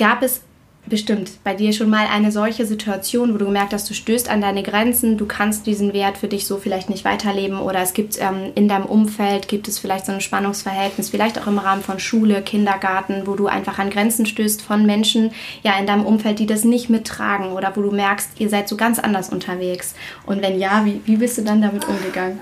[0.02, 0.40] Gab es
[0.84, 4.40] bestimmt bei dir schon mal eine solche Situation, wo du gemerkt hast, du stößt an
[4.40, 8.18] deine Grenzen, du kannst diesen Wert für dich so vielleicht nicht weiterleben oder es gibt
[8.20, 12.00] ähm, in deinem Umfeld, gibt es vielleicht so ein Spannungsverhältnis, vielleicht auch im Rahmen von
[12.00, 15.30] Schule, Kindergarten, wo du einfach an Grenzen stößt von Menschen
[15.62, 18.76] ja in deinem Umfeld, die das nicht mittragen oder wo du merkst, ihr seid so
[18.76, 19.94] ganz anders unterwegs.
[20.26, 22.40] Und wenn ja, wie, wie bist du dann damit umgegangen?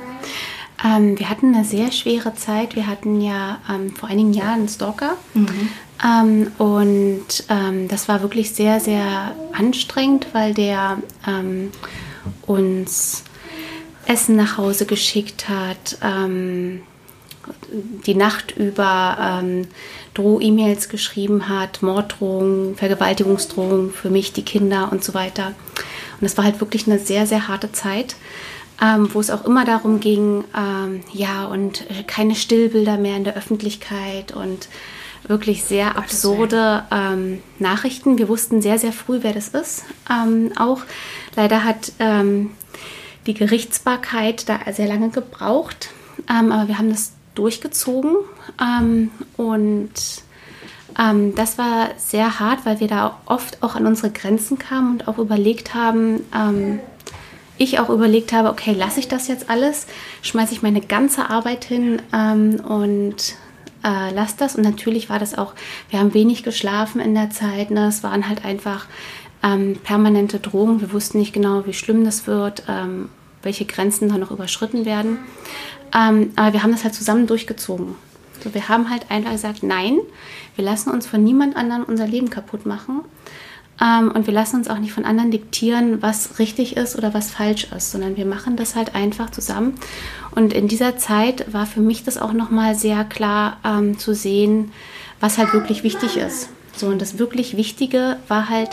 [0.83, 2.75] Ähm, wir hatten eine sehr schwere Zeit.
[2.75, 5.19] Wir hatten ja ähm, vor einigen Jahren einen Stalker.
[5.35, 5.69] Mhm
[6.05, 11.71] Ähm, und ähm, das war wirklich sehr, sehr anstrengend, weil der ähm,
[12.47, 13.25] uns
[14.07, 16.83] Essen nach Hause geschickt hat, ähm,
[18.07, 19.69] die Nacht über ähm,
[20.15, 25.49] Droh-E-Mails geschrieben hat, Morddrohungen, Vergewaltigungsdrohungen für mich, die Kinder und so weiter.
[25.49, 28.17] Und das war halt wirklich eine sehr, sehr harte Zeit.
[28.83, 33.37] Ähm, wo es auch immer darum ging, ähm, ja, und keine Stillbilder mehr in der
[33.37, 34.69] Öffentlichkeit und
[35.31, 38.19] wirklich sehr absurde ähm, Nachrichten.
[38.19, 39.85] Wir wussten sehr, sehr früh, wer das ist.
[40.11, 40.81] Ähm, auch
[41.37, 42.51] leider hat ähm,
[43.27, 45.91] die Gerichtsbarkeit da sehr lange gebraucht,
[46.29, 48.17] ähm, aber wir haben das durchgezogen
[48.61, 49.93] ähm, und
[50.99, 55.09] ähm, das war sehr hart, weil wir da oft auch an unsere Grenzen kamen und
[55.09, 56.23] auch überlegt haben,
[57.57, 59.87] ich auch überlegt habe, okay, lasse ich das jetzt alles,
[60.23, 63.37] schmeiße ich meine ganze Arbeit hin und
[63.85, 64.57] äh, lass das.
[64.57, 65.55] Und natürlich war das auch,
[65.89, 67.71] wir haben wenig geschlafen in der Zeit.
[67.71, 67.89] Ne?
[67.89, 68.87] Es waren halt einfach
[69.43, 70.81] ähm, permanente Drohungen.
[70.81, 73.09] Wir wussten nicht genau, wie schlimm das wird, ähm,
[73.43, 75.19] welche Grenzen da noch überschritten werden.
[75.95, 77.95] Ähm, aber wir haben das halt zusammen durchgezogen.
[78.43, 79.99] So, wir haben halt einfach gesagt, nein,
[80.57, 83.03] wir lassen uns von niemand anderem unser Leben kaputt machen.
[83.81, 87.31] Ähm, und wir lassen uns auch nicht von anderen diktieren, was richtig ist oder was
[87.31, 89.75] falsch ist, sondern wir machen das halt einfach zusammen.
[90.33, 94.73] Und in dieser Zeit war für mich das auch nochmal sehr klar ähm, zu sehen,
[95.21, 96.51] was halt wirklich wichtig ist.
[96.77, 98.71] So, und das wirklich Wichtige war halt,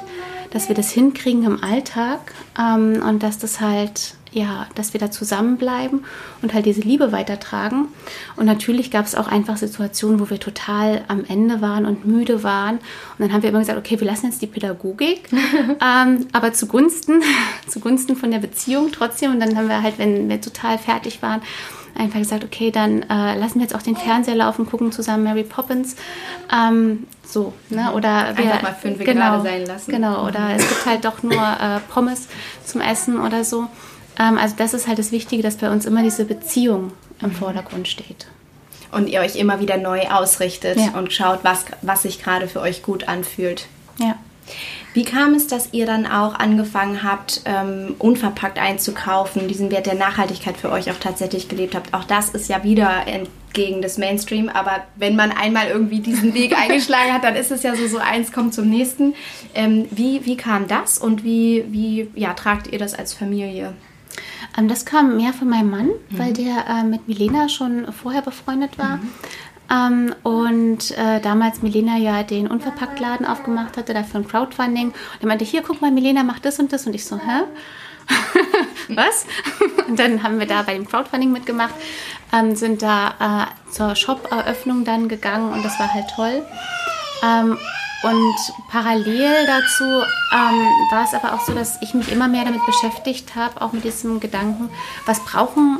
[0.51, 5.11] dass wir das hinkriegen im Alltag ähm, und dass das halt ja, dass wir da
[5.11, 6.05] zusammenbleiben
[6.41, 7.87] und halt diese Liebe weitertragen.
[8.35, 12.43] Und natürlich gab es auch einfach Situationen, wo wir total am Ende waren und müde
[12.43, 12.75] waren.
[12.75, 15.29] Und dann haben wir immer gesagt, okay, wir lassen jetzt die Pädagogik,
[15.81, 17.21] ähm, aber zugunsten,
[17.67, 19.31] zugunsten von der Beziehung trotzdem.
[19.31, 21.41] Und dann haben wir halt, wenn wir total fertig waren,
[21.97, 25.43] einfach gesagt, okay, dann äh, lassen wir jetzt auch den Fernseher laufen, gucken zusammen Mary
[25.43, 25.95] Poppins.
[26.53, 27.91] Ähm, so, ne?
[27.93, 29.91] Oder wir, einfach mal fünf genau, gerade sein lassen.
[29.91, 32.27] Genau, oder es gibt halt doch nur äh, Pommes
[32.63, 33.67] zum Essen oder so.
[34.19, 37.87] Ähm, also das ist halt das Wichtige, dass bei uns immer diese Beziehung im Vordergrund
[37.87, 38.27] steht.
[38.91, 40.97] Und ihr euch immer wieder neu ausrichtet ja.
[40.97, 43.67] und schaut, was, was sich gerade für euch gut anfühlt.
[43.99, 44.15] Ja.
[44.93, 49.95] Wie kam es, dass ihr dann auch angefangen habt, ähm, unverpackt einzukaufen, diesen Wert der
[49.95, 51.93] Nachhaltigkeit für euch auch tatsächlich gelebt habt?
[51.93, 56.57] Auch das ist ja wieder entgegen des Mainstream, aber wenn man einmal irgendwie diesen Weg
[56.57, 59.13] eingeschlagen hat, dann ist es ja so, so eins kommt zum nächsten.
[59.53, 63.73] Ähm, wie, wie kam das und wie, wie ja, tragt ihr das als Familie?
[64.57, 66.17] Ähm, das kam mehr von meinem Mann, mhm.
[66.17, 68.97] weil der äh, mit Milena schon vorher befreundet war.
[68.97, 69.09] Mhm.
[69.69, 74.87] Ähm, und äh, damals Milena ja den Unverpacktladen aufgemacht hatte, dafür ein Crowdfunding.
[74.87, 76.87] Und er meinte, hier, guck mal, Milena macht das und das.
[76.87, 77.43] Und ich so, hä?
[78.95, 79.25] Was?
[79.87, 81.73] und dann haben wir da bei dem Crowdfunding mitgemacht,
[82.31, 86.45] ähm, sind da äh, zur Shop-Eröffnung dann gegangen und das war halt toll.
[87.21, 87.57] Ähm,
[88.03, 88.35] und
[88.69, 93.35] parallel dazu ähm, war es aber auch so, dass ich mich immer mehr damit beschäftigt
[93.35, 94.69] habe, auch mit diesem Gedanken,
[95.05, 95.79] was brauchen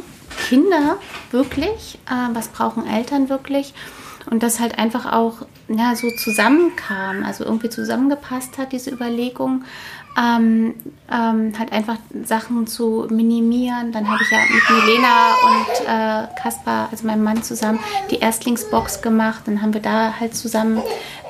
[0.49, 0.97] Kinder
[1.31, 3.73] wirklich, äh, was brauchen Eltern wirklich.
[4.29, 9.63] Und das halt einfach auch ja, so zusammenkam, also irgendwie zusammengepasst hat, diese Überlegung,
[10.17, 10.73] ähm,
[11.09, 13.91] ähm, halt einfach Sachen zu minimieren.
[13.91, 19.01] Dann habe ich ja mit Milena und äh, Kaspar, also meinem Mann zusammen, die Erstlingsbox
[19.01, 19.43] gemacht.
[19.45, 20.81] Dann haben wir da halt zusammen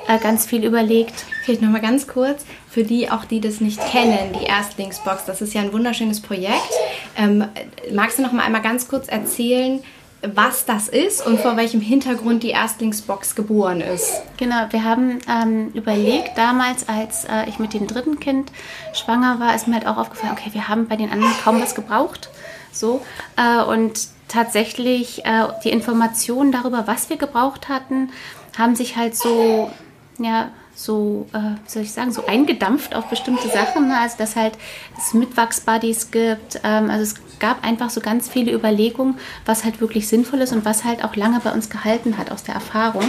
[0.08, 1.24] äh, ganz viel überlegt.
[1.44, 5.54] Vielleicht nochmal ganz kurz, für die auch, die das nicht kennen, die Erstlingsbox, das ist
[5.54, 6.72] ja ein wunderschönes Projekt.
[7.16, 7.44] Ähm,
[7.92, 9.80] magst du noch mal einmal ganz kurz erzählen,
[10.22, 14.20] was das ist und vor welchem Hintergrund die Erstlingsbox geboren ist.
[14.36, 18.50] Genau, wir haben ähm, überlegt, damals, als äh, ich mit dem dritten Kind
[18.94, 21.76] schwanger war, ist mir halt auch aufgefallen, okay, wir haben bei den anderen kaum was
[21.76, 22.30] gebraucht.
[22.72, 23.00] So,
[23.36, 28.10] äh, und tatsächlich äh, die Informationen darüber, was wir gebraucht hatten,
[28.58, 29.70] haben sich halt so
[30.18, 33.88] ja, so, äh, soll ich sagen, so eingedampft auf bestimmte Sachen.
[33.88, 33.98] Ne?
[33.98, 34.56] Also, dass halt
[34.96, 36.60] es Mitwachsbuddies gibt.
[36.62, 40.64] Ähm, also, es gab einfach so ganz viele Überlegungen, was halt wirklich sinnvoll ist und
[40.64, 43.04] was halt auch lange bei uns gehalten hat aus der Erfahrung.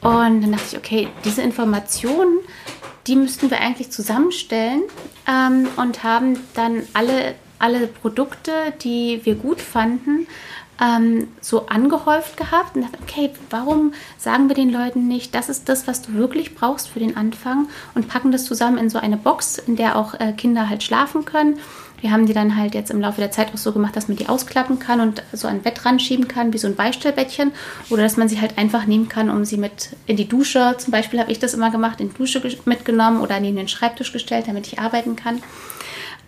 [0.00, 2.38] Und dann dachte ich, okay, diese Informationen,
[3.06, 4.82] die müssten wir eigentlich zusammenstellen
[5.28, 10.26] ähm, und haben dann alle, alle Produkte, die wir gut fanden,
[10.80, 15.68] ähm, so angehäuft gehabt und dachte, okay, warum sagen wir den Leuten nicht, das ist
[15.68, 19.16] das, was du wirklich brauchst für den Anfang und packen das zusammen in so eine
[19.16, 21.58] Box, in der auch äh, Kinder halt schlafen können.
[22.00, 24.16] Wir haben die dann halt jetzt im Laufe der Zeit auch so gemacht, dass man
[24.16, 27.52] die ausklappen kann und so ein Bett ranschieben kann, wie so ein Beistellbettchen.
[27.88, 30.90] Oder dass man sie halt einfach nehmen kann, um sie mit in die Dusche, zum
[30.90, 34.46] Beispiel habe ich das immer gemacht, in die Dusche mitgenommen oder neben den Schreibtisch gestellt,
[34.46, 35.42] damit ich arbeiten kann.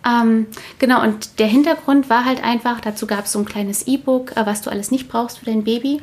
[0.05, 4.35] Ähm, genau, und der Hintergrund war halt einfach, dazu gab es so ein kleines E-Book,
[4.37, 6.01] äh, was du alles nicht brauchst für dein Baby,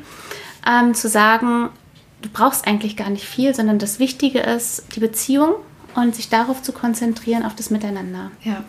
[0.67, 1.69] ähm, zu sagen,
[2.21, 5.55] du brauchst eigentlich gar nicht viel, sondern das Wichtige ist die Beziehung
[5.95, 8.31] und sich darauf zu konzentrieren, auf das Miteinander.
[8.43, 8.63] Ja.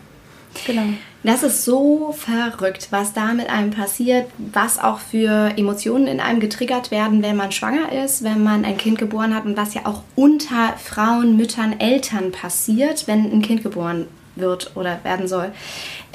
[0.65, 0.81] Genau.
[1.21, 6.39] Das ist so verrückt, was da mit einem passiert, was auch für Emotionen in einem
[6.39, 9.85] getriggert werden, wenn man schwanger ist, wenn man ein Kind geboren hat und was ja
[9.85, 14.07] auch unter Frauen, Müttern, Eltern passiert, wenn ein Kind geboren
[14.39, 15.51] wird oder werden soll.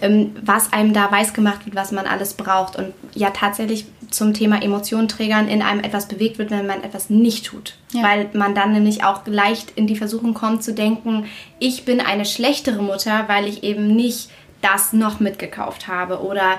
[0.00, 4.32] Ähm, was einem da weiß gemacht wird, was man alles braucht und ja tatsächlich zum
[4.32, 7.74] Thema Emotionenträgern in einem etwas bewegt wird, wenn man etwas nicht tut.
[7.92, 8.02] Ja.
[8.02, 11.26] Weil man dann nämlich auch leicht in die Versuchung kommt zu denken,
[11.58, 14.30] ich bin eine schlechtere Mutter, weil ich eben nicht
[14.62, 16.58] das noch mitgekauft habe oder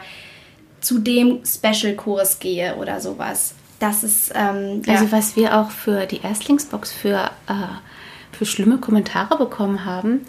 [0.79, 3.55] zu dem Special-Kurs gehe oder sowas.
[3.79, 4.31] Das ist.
[4.35, 5.11] Ähm, also, ja.
[5.11, 7.53] was wir auch für die Erstlingsbox für, äh,
[8.31, 10.25] für schlimme Kommentare bekommen haben,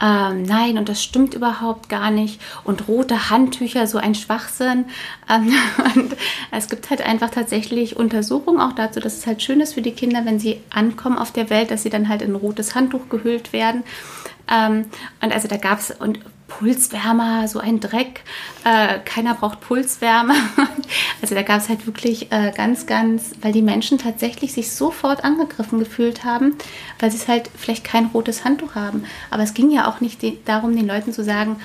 [0.00, 2.40] ähm, nein, und das stimmt überhaupt gar nicht.
[2.64, 4.84] Und rote Handtücher, so ein Schwachsinn.
[5.28, 5.52] Ähm,
[5.96, 6.16] und
[6.50, 9.92] es gibt halt einfach tatsächlich Untersuchungen auch dazu, dass es halt schön ist für die
[9.92, 13.08] Kinder, wenn sie ankommen auf der Welt, dass sie dann halt in ein rotes Handtuch
[13.08, 13.82] gehüllt werden.
[14.50, 14.86] Ähm,
[15.20, 18.22] und also da gab es, und Pulswärmer, so ein Dreck.
[18.64, 20.34] Äh, keiner braucht Pulswärme.
[21.22, 25.22] also da gab es halt wirklich äh, ganz, ganz, weil die Menschen tatsächlich sich sofort
[25.24, 26.56] angegriffen gefühlt haben,
[26.98, 29.04] weil sie es halt vielleicht kein rotes Handtuch haben.
[29.30, 31.60] Aber es ging ja auch nicht darum, den Leuten zu sagen,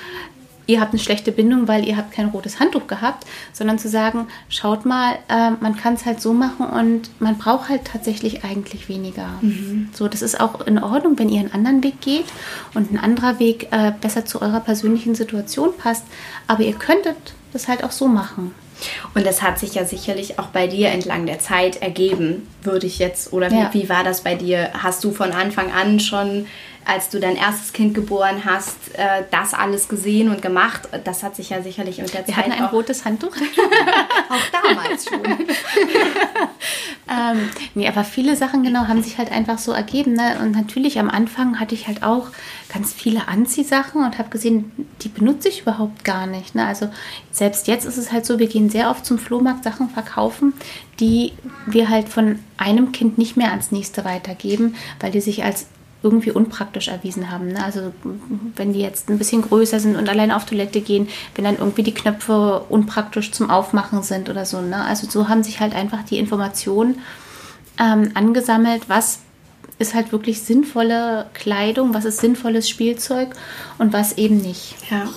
[0.66, 4.28] ihr habt eine schlechte Bindung, weil ihr habt kein rotes Handtuch gehabt, sondern zu sagen,
[4.50, 8.90] schaut mal, äh, man kann es halt so machen und man braucht halt tatsächlich eigentlich
[8.90, 9.28] weniger.
[9.42, 9.90] Mhm.
[9.94, 12.26] So, das ist auch in Ordnung, wenn ihr einen anderen Weg geht
[12.74, 16.06] und ein anderer Weg äh, besser zu eurer persönlichen Situation passt,
[16.48, 17.18] aber ihr könntet
[17.52, 18.54] das halt auch so machen.
[19.14, 23.00] Und das hat sich ja sicherlich auch bei dir entlang der Zeit ergeben, würde ich
[23.00, 23.74] jetzt, oder wie, ja.
[23.74, 24.72] wie war das bei dir?
[24.74, 26.48] Hast du von Anfang an schon
[26.86, 30.90] als du dein erstes Kind geboren hast, äh, das alles gesehen und gemacht.
[31.04, 32.48] Das hat sich ja sicherlich mit der Wir Zeit.
[32.48, 33.36] Wir hatten ein rotes Handtuch.
[34.30, 35.22] auch damals schon.
[37.10, 40.14] ähm, nee, aber viele Sachen genau haben sich halt einfach so ergeben.
[40.14, 40.38] Ne?
[40.42, 42.28] Und natürlich am Anfang hatte ich halt auch
[42.74, 46.56] ganz viele Anziehsachen und habe gesehen, die benutze ich überhaupt gar nicht.
[46.56, 46.66] Ne?
[46.66, 46.90] Also
[47.32, 50.54] selbst jetzt ist es halt so, wir gehen sehr oft zum Flohmarkt Sachen verkaufen,
[51.00, 51.34] die
[51.66, 55.68] wir halt von einem Kind nicht mehr ans nächste weitergeben, weil die sich als
[56.04, 57.48] irgendwie unpraktisch erwiesen haben.
[57.48, 57.64] Ne?
[57.64, 57.94] Also
[58.56, 61.84] wenn die jetzt ein bisschen größer sind und alleine auf Toilette gehen, wenn dann irgendwie
[61.84, 64.62] die Knöpfe unpraktisch zum Aufmachen sind oder so.
[64.62, 64.84] Ne?
[64.84, 67.00] Also so haben sich halt einfach die Informationen
[67.80, 69.20] ähm, angesammelt, was
[69.80, 73.30] ist halt wirklich sinnvolle Kleidung, was ist sinnvolles Spielzeug
[73.78, 74.76] und was eben nicht.
[74.92, 75.08] Ja.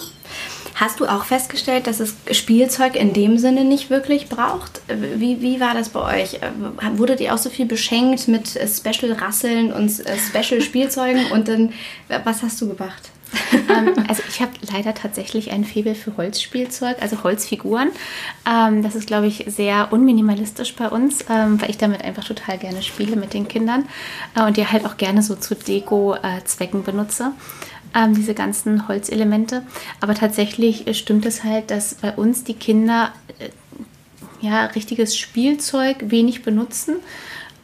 [0.77, 4.83] Hast du auch festgestellt, dass es Spielzeug in dem Sinne nicht wirklich braucht?
[4.89, 6.39] Wie, wie war das bei euch?
[6.97, 11.33] Wurdet ihr auch so viel beschenkt mit Special-Rasseln und Special-Spielzeugen?
[11.33, 11.73] und dann,
[12.25, 13.11] was hast du gemacht?
[13.53, 17.91] ähm, also ich habe leider tatsächlich ein Faible für Holzspielzeug, also Holzfiguren.
[18.47, 22.59] Ähm, das ist, glaube ich, sehr unminimalistisch bei uns, ähm, weil ich damit einfach total
[22.59, 23.87] gerne spiele mit den Kindern
[24.37, 27.33] äh, und die halt auch gerne so zu Deko-Zwecken äh, benutze
[27.95, 29.63] ähm, diese ganzen Holzelemente.
[30.01, 33.51] Aber tatsächlich äh, stimmt es halt, dass bei uns die Kinder äh,
[34.41, 36.97] ja richtiges Spielzeug wenig benutzen.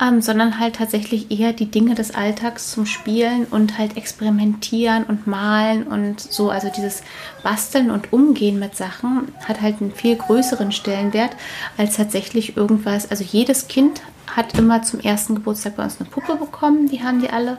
[0.01, 5.27] Ähm, sondern halt tatsächlich eher die Dinge des Alltags zum Spielen und halt experimentieren und
[5.29, 6.51] malen und so.
[6.51, 7.03] Also dieses
[7.45, 11.37] Basteln und Umgehen mit Sachen hat halt einen viel größeren Stellenwert
[11.77, 13.11] als tatsächlich irgendwas.
[13.11, 14.01] Also jedes Kind
[14.35, 17.59] hat immer zum ersten Geburtstag bei uns eine Puppe bekommen, die haben die alle.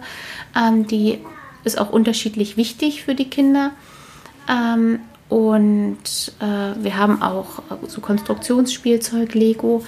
[0.56, 1.20] Ähm, die
[1.64, 3.72] ist auch unterschiedlich wichtig für die Kinder.
[4.50, 5.00] Ähm,
[5.30, 9.84] und äh, wir haben auch so Konstruktionsspielzeug, Lego.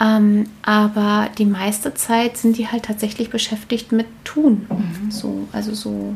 [0.00, 4.66] Ähm, aber die meiste Zeit sind die halt tatsächlich beschäftigt mit Tun.
[4.68, 5.10] Mhm.
[5.10, 6.14] So, also so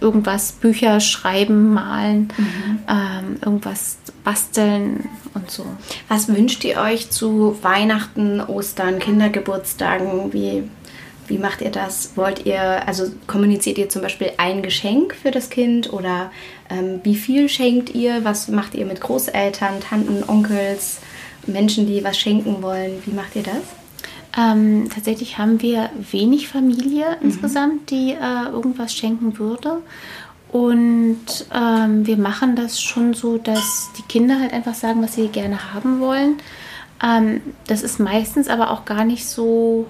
[0.00, 2.78] irgendwas, Bücher schreiben, malen, mhm.
[2.88, 5.64] ähm, irgendwas basteln und so.
[6.08, 10.32] Was wünscht ihr euch zu Weihnachten, Ostern, Kindergeburtstagen?
[10.32, 10.64] Wie
[11.30, 12.16] wie macht ihr das?
[12.16, 16.30] Wollt ihr, also kommuniziert ihr zum Beispiel ein Geschenk für das Kind oder
[16.68, 18.24] ähm, wie viel schenkt ihr?
[18.24, 20.98] Was macht ihr mit Großeltern, Tanten, Onkels,
[21.46, 23.00] Menschen, die was schenken wollen?
[23.06, 23.62] Wie macht ihr das?
[24.38, 27.28] Ähm, tatsächlich haben wir wenig Familie mhm.
[27.30, 29.78] insgesamt, die äh, irgendwas schenken würde.
[30.50, 35.28] Und ähm, wir machen das schon so, dass die Kinder halt einfach sagen, was sie
[35.28, 36.38] gerne haben wollen.
[37.04, 39.86] Ähm, das ist meistens aber auch gar nicht so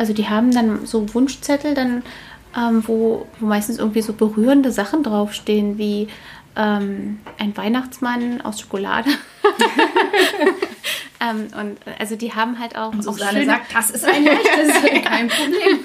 [0.00, 2.02] also die haben dann so Wunschzettel, dann,
[2.56, 6.08] ähm, wo, wo meistens irgendwie so berührende Sachen draufstehen, wie
[6.56, 9.10] ähm, ein Weihnachtsmann aus Schokolade.
[11.20, 12.94] ähm, und also die haben halt auch.
[12.94, 15.80] Und Susanne auch schöne sagt, das ist ein echtes, kein Problem.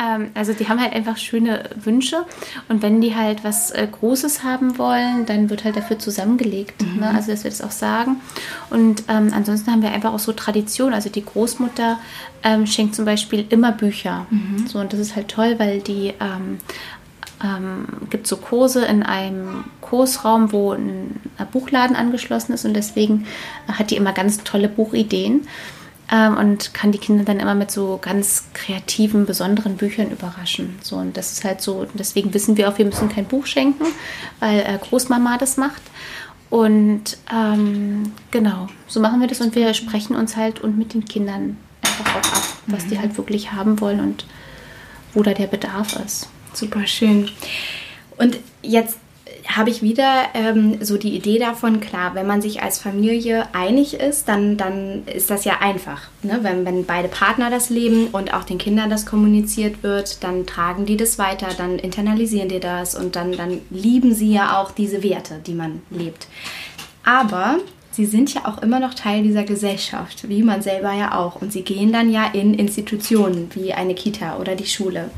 [0.00, 2.24] Ähm, also die haben halt einfach schöne Wünsche
[2.68, 6.82] und wenn die halt was äh, Großes haben wollen, dann wird halt dafür zusammengelegt.
[6.82, 7.00] Mhm.
[7.00, 7.10] Ne?
[7.14, 8.20] Also dass wir das auch sagen.
[8.70, 10.94] Und ähm, ansonsten haben wir einfach auch so Tradition.
[10.94, 11.98] Also die Großmutter
[12.42, 14.26] ähm, schenkt zum Beispiel immer Bücher.
[14.30, 14.66] Mhm.
[14.66, 16.58] So, und das ist halt toll, weil die ähm,
[17.44, 21.20] ähm, gibt so Kurse in einem Kursraum, wo ein
[21.52, 23.26] Buchladen angeschlossen ist und deswegen
[23.66, 25.46] hat die immer ganz tolle Buchideen
[26.12, 30.78] ähm, und kann die Kinder dann immer mit so ganz kreativen, besonderen Büchern überraschen.
[30.82, 33.84] So, und das ist halt so, deswegen wissen wir auch, wir müssen kein Buch schenken,
[34.40, 35.82] weil äh, Großmama das macht.
[36.50, 41.04] Und ähm, genau, so machen wir das und wir sprechen uns halt und mit den
[41.04, 42.88] Kindern einfach auch ab, was mhm.
[42.90, 44.26] die halt wirklich haben wollen und
[45.14, 46.28] wo da der Bedarf ist.
[46.52, 47.30] Super schön.
[48.16, 48.98] Und jetzt
[49.56, 53.94] habe ich wieder ähm, so die Idee davon, klar, wenn man sich als Familie einig
[53.94, 56.02] ist, dann, dann ist das ja einfach.
[56.22, 56.40] Ne?
[56.42, 60.86] Wenn, wenn beide Partner das leben und auch den Kindern das kommuniziert wird, dann tragen
[60.86, 65.02] die das weiter, dann internalisieren die das und dann, dann lieben sie ja auch diese
[65.02, 66.26] Werte, die man lebt.
[67.04, 67.58] Aber
[67.90, 71.40] sie sind ja auch immer noch Teil dieser Gesellschaft, wie man selber ja auch.
[71.40, 75.10] Und sie gehen dann ja in Institutionen wie eine Kita oder die Schule.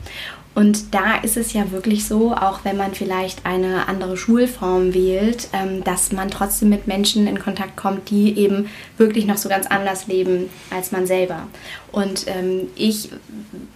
[0.55, 5.49] Und da ist es ja wirklich so, auch wenn man vielleicht eine andere Schulform wählt,
[5.55, 9.67] ähm, dass man trotzdem mit Menschen in Kontakt kommt, die eben wirklich noch so ganz
[9.67, 11.47] anders leben als man selber.
[11.91, 13.09] Und ähm, ich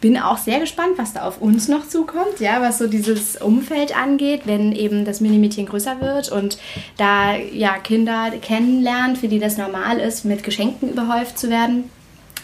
[0.01, 3.97] bin auch sehr gespannt, was da auf uns noch zukommt, ja, was so dieses Umfeld
[3.97, 6.59] angeht, wenn eben das Minimädchen größer wird und
[6.99, 11.85] da ja Kinder kennenlernt, für die das normal ist, mit Geschenken überhäuft zu werden.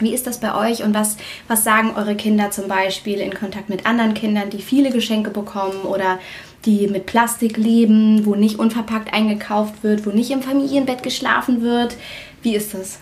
[0.03, 1.17] Wie ist das bei euch und was,
[1.49, 5.83] was sagen eure Kinder zum Beispiel in Kontakt mit anderen Kindern, die viele Geschenke bekommen
[5.83, 6.19] oder
[6.65, 11.97] die mit Plastik leben, wo nicht unverpackt eingekauft wird, wo nicht im Familienbett geschlafen wird?
[12.43, 12.99] Wie ist das?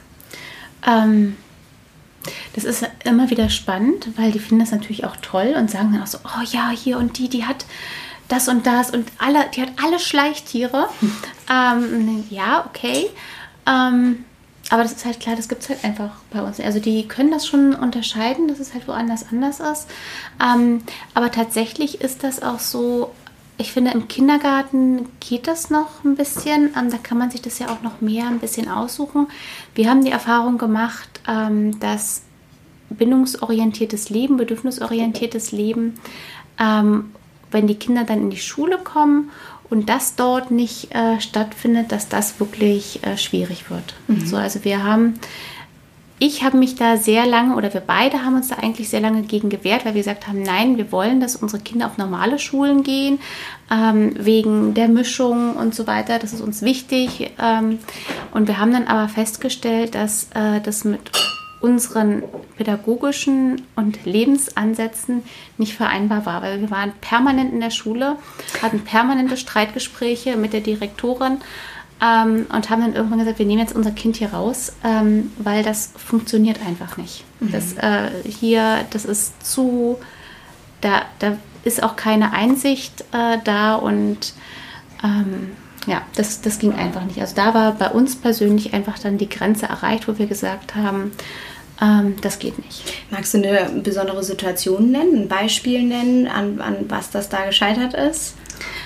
[0.86, 1.36] Ähm,
[2.54, 6.02] das ist immer wieder spannend, weil die finden das natürlich auch toll und sagen dann
[6.02, 7.66] auch so, oh ja, hier und die, die hat
[8.28, 10.88] das und das und alle, die hat alle Schleichtiere.
[11.50, 13.06] ähm, ja, okay.
[13.66, 14.24] Ähm,
[14.70, 16.60] aber das ist halt klar, das gibt es halt einfach bei uns.
[16.60, 19.88] Also die können das schon unterscheiden, dass es halt woanders anders ist.
[20.42, 23.10] Ähm, aber tatsächlich ist das auch so,
[23.58, 26.72] ich finde, im Kindergarten geht das noch ein bisschen.
[26.78, 29.26] Ähm, da kann man sich das ja auch noch mehr ein bisschen aussuchen.
[29.74, 32.22] Wir haben die Erfahrung gemacht, ähm, dass
[32.90, 35.94] bindungsorientiertes Leben, bedürfnisorientiertes Leben,
[36.60, 37.12] ähm,
[37.50, 39.30] wenn die Kinder dann in die Schule kommen
[39.70, 43.94] und das dort nicht äh, stattfindet, dass das wirklich äh, schwierig wird.
[44.08, 44.26] Mhm.
[44.26, 45.14] So, also wir haben,
[46.18, 49.22] ich habe mich da sehr lange oder wir beide haben uns da eigentlich sehr lange
[49.22, 52.82] gegen gewehrt, weil wir gesagt haben, nein, wir wollen, dass unsere Kinder auf normale Schulen
[52.82, 53.20] gehen,
[53.70, 56.18] ähm, wegen der Mischung und so weiter.
[56.18, 57.30] Das ist uns wichtig.
[57.40, 57.78] Ähm,
[58.32, 61.00] und wir haben dann aber festgestellt, dass äh, das mit
[61.60, 62.22] unseren
[62.56, 65.22] pädagogischen und Lebensansätzen
[65.58, 68.16] nicht vereinbar war, weil wir waren permanent in der Schule,
[68.62, 71.38] hatten permanente Streitgespräche mit der Direktorin
[72.02, 75.62] ähm, und haben dann irgendwann gesagt, wir nehmen jetzt unser Kind hier raus, ähm, weil
[75.62, 77.24] das funktioniert einfach nicht.
[77.40, 77.52] Mhm.
[77.52, 79.98] Das äh, hier, das ist zu,
[80.80, 84.32] da, da ist auch keine Einsicht äh, da und
[85.04, 85.52] ähm,
[85.86, 87.20] ja, das, das ging einfach nicht.
[87.20, 91.12] Also da war bei uns persönlich einfach dann die Grenze erreicht, wo wir gesagt haben,
[91.80, 92.82] ähm, das geht nicht.
[93.10, 97.94] Magst du eine besondere Situation nennen, ein Beispiel nennen, an, an was das da gescheitert
[97.94, 98.34] ist?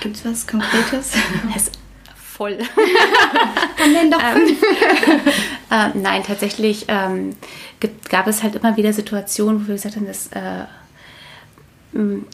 [0.01, 1.11] Gibt es was Konkretes?
[1.55, 1.71] Es
[2.35, 2.57] voll.
[3.77, 4.61] Dann nenn doch fünf.
[4.61, 5.19] ähm,
[5.95, 7.35] äh, nein, tatsächlich ähm,
[7.79, 10.65] gibt, gab es halt immer wieder Situationen, wo wir gesagt haben, dass, äh,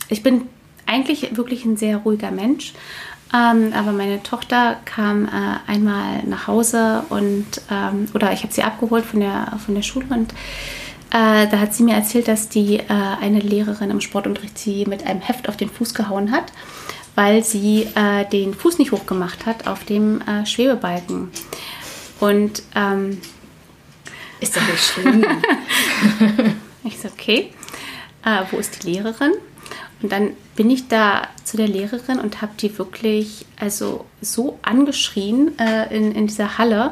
[0.10, 0.48] ich bin
[0.88, 2.74] eigentlich wirklich ein sehr ruhiger Mensch
[3.34, 5.30] ähm, aber meine Tochter kam äh,
[5.68, 10.06] einmal nach Hause und ähm, oder ich habe sie abgeholt von der von der Schule
[10.10, 10.34] und
[11.12, 15.06] äh, da hat sie mir erzählt, dass die äh, eine Lehrerin im Sportunterricht sie mit
[15.06, 16.54] einem Heft auf den Fuß gehauen hat,
[17.16, 21.30] weil sie äh, den Fuß nicht hochgemacht hat auf dem äh, Schwebebalken.
[22.22, 23.18] Und ähm,
[24.40, 25.26] ist doch nicht schlimm.
[26.86, 27.54] ich so, okay,
[28.24, 29.34] äh, wo ist die Lehrerin?
[30.02, 35.58] Und dann bin ich da zu der Lehrerin und habe die wirklich also so angeschrien
[35.60, 36.92] äh, in, in dieser Halle,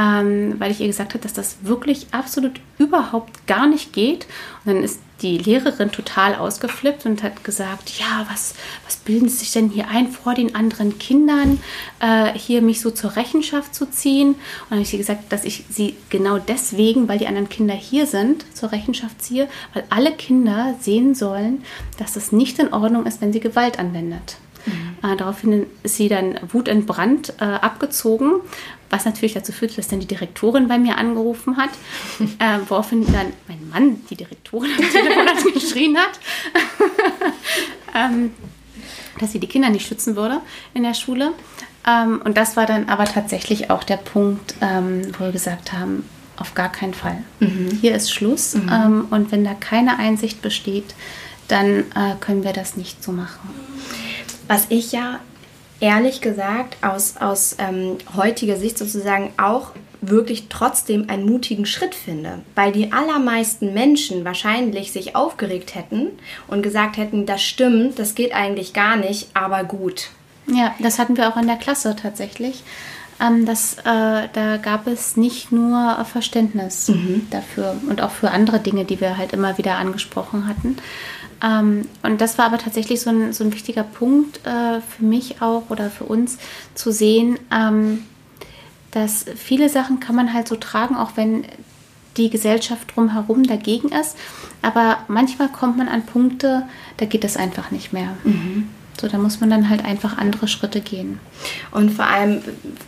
[0.00, 4.26] ähm, weil ich ihr gesagt habe, dass das wirklich absolut überhaupt gar nicht geht.
[4.64, 8.54] Und dann ist die Lehrerin total ausgeflippt und hat gesagt, ja, was,
[8.86, 11.60] was bilden Sie sich denn hier ein, vor den anderen Kindern
[12.00, 14.28] äh, hier mich so zur Rechenschaft zu ziehen?
[14.28, 14.38] Und
[14.70, 18.06] dann habe ich ihr gesagt, dass ich sie genau deswegen, weil die anderen Kinder hier
[18.06, 21.62] sind, zur Rechenschaft ziehe, weil alle Kinder sehen sollen,
[21.98, 24.38] dass es nicht in Ordnung ist, wenn sie Gewalt anwendet.
[24.66, 25.10] Mhm.
[25.10, 28.40] Äh, daraufhin ist sie dann wutentbrannt äh, abgezogen,
[28.90, 31.70] was natürlich dazu führte, dass dann die Direktorin bei mir angerufen hat,
[32.38, 36.18] äh, woraufhin dann mein Mann die Direktorin am Telefon geschrien hat.
[37.94, 38.32] ähm,
[39.18, 40.40] dass sie die Kinder nicht schützen würde
[40.74, 41.32] in der Schule.
[41.86, 46.04] Ähm, und das war dann aber tatsächlich auch der Punkt, ähm, wo wir gesagt haben,
[46.36, 47.22] auf gar keinen Fall.
[47.38, 47.78] Mhm.
[47.80, 48.54] Hier ist Schluss.
[48.54, 48.70] Mhm.
[48.72, 50.94] Ähm, und wenn da keine Einsicht besteht,
[51.48, 53.50] dann äh, können wir das nicht so machen.
[54.50, 55.20] Was ich ja
[55.78, 59.70] ehrlich gesagt aus, aus ähm, heutiger Sicht sozusagen auch
[60.00, 66.08] wirklich trotzdem einen mutigen Schritt finde, weil die allermeisten Menschen wahrscheinlich sich aufgeregt hätten
[66.48, 70.10] und gesagt hätten, das stimmt, das geht eigentlich gar nicht, aber gut.
[70.48, 72.64] Ja, das hatten wir auch in der Klasse tatsächlich.
[73.20, 77.28] Ähm, das, äh, da gab es nicht nur Verständnis mhm.
[77.30, 80.76] dafür und auch für andere Dinge, die wir halt immer wieder angesprochen hatten.
[81.42, 85.40] Ähm, und das war aber tatsächlich so ein, so ein wichtiger Punkt äh, für mich
[85.40, 86.38] auch oder für uns
[86.74, 88.04] zu sehen, ähm,
[88.90, 91.44] dass viele Sachen kann man halt so tragen, auch wenn
[92.16, 94.16] die Gesellschaft drumherum dagegen ist.
[94.62, 96.66] Aber manchmal kommt man an Punkte,
[96.96, 98.16] da geht es einfach nicht mehr.
[98.24, 98.68] Mhm.
[99.00, 101.20] So, da muss man dann halt einfach andere Schritte gehen.
[101.70, 102.42] Und vor allem,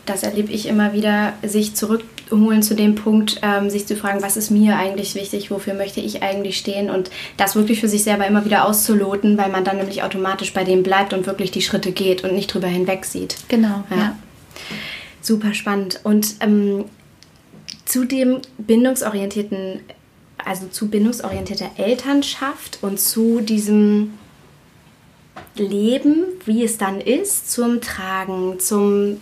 [0.05, 4.37] das erlebe ich immer wieder, sich zurückholen zu dem Punkt, ähm, sich zu fragen, was
[4.37, 8.27] ist mir eigentlich wichtig, wofür möchte ich eigentlich stehen und das wirklich für sich selber
[8.27, 11.93] immer wieder auszuloten, weil man dann nämlich automatisch bei dem bleibt und wirklich die Schritte
[11.93, 13.37] geht und nicht drüber hinweg sieht.
[13.49, 13.97] Genau, ja.
[13.97, 14.17] ja.
[15.23, 16.01] Super spannend.
[16.03, 16.85] Und ähm,
[17.87, 19.81] zu dem bindungsorientierten,
[20.37, 24.13] also zu bindungsorientierter Elternschaft und zu diesem
[25.57, 29.19] Leben, wie es dann ist, zum Tragen, zum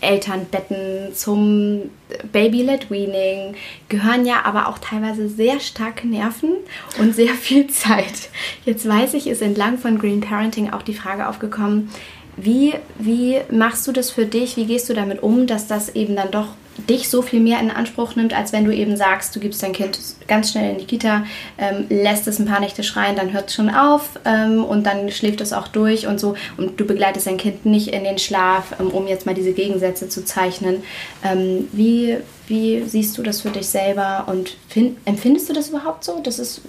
[0.00, 1.90] Elternbetten, zum
[2.32, 3.54] Baby-led Weaning
[3.88, 6.52] gehören ja aber auch teilweise sehr starke Nerven
[6.98, 8.28] und sehr viel Zeit.
[8.64, 11.90] Jetzt weiß ich, ist entlang von Green Parenting auch die Frage aufgekommen,
[12.36, 14.56] wie, wie machst du das für dich?
[14.56, 16.48] Wie gehst du damit um, dass das eben dann doch
[16.88, 19.72] dich so viel mehr in Anspruch nimmt, als wenn du eben sagst, du gibst dein
[19.72, 21.24] Kind ganz schnell in die Kita,
[21.58, 25.10] ähm, lässt es ein paar Nächte schreien, dann hört es schon auf ähm, und dann
[25.10, 26.34] schläft es auch durch und so.
[26.56, 30.08] Und du begleitest dein Kind nicht in den Schlaf, ähm, um jetzt mal diese Gegensätze
[30.08, 30.82] zu zeichnen.
[31.24, 32.16] Ähm, wie,
[32.48, 36.38] wie siehst du das für dich selber und find, empfindest du das überhaupt so, dass
[36.38, 36.60] es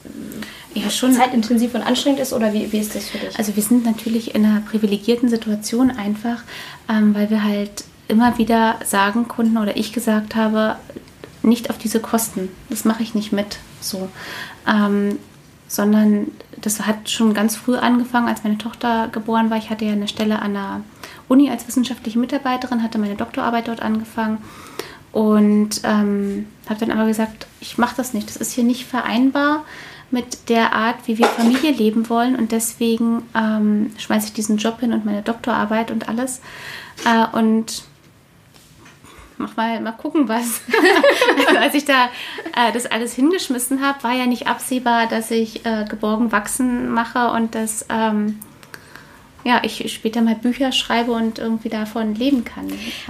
[0.74, 3.38] ja, schon zeitintensiv und anstrengend ist oder wie, wie ist das für dich?
[3.38, 6.44] Also wir sind natürlich in einer privilegierten Situation einfach,
[6.90, 10.78] ähm, weil wir halt immer wieder sagen Kunden oder ich gesagt habe,
[11.42, 12.50] nicht auf diese Kosten.
[12.70, 13.60] Das mache ich nicht mit.
[13.82, 14.10] So.
[14.68, 15.20] Ähm,
[15.68, 16.32] sondern
[16.62, 19.58] das hat schon ganz früh angefangen, als meine Tochter geboren war.
[19.58, 20.82] Ich hatte ja eine Stelle an der
[21.28, 24.38] Uni als wissenschaftliche Mitarbeiterin, hatte meine Doktorarbeit dort angefangen
[25.12, 28.30] und ähm, habe dann aber gesagt, ich mache das nicht.
[28.30, 29.64] Das ist hier nicht vereinbar
[30.12, 34.80] mit der Art, wie wir Familie leben wollen und deswegen ähm, schmeiße ich diesen Job
[34.80, 36.42] hin und meine Doktorarbeit und alles.
[37.06, 37.84] Äh, und
[39.38, 40.62] mach mal, mal gucken, was.
[41.48, 42.06] also als ich da
[42.56, 47.32] äh, das alles hingeschmissen habe, war ja nicht absehbar, dass ich äh, geborgen wachsen mache
[47.32, 48.40] und dass ähm,
[49.46, 52.68] ja, ich später mal Bücher schreibe und irgendwie davon leben kann.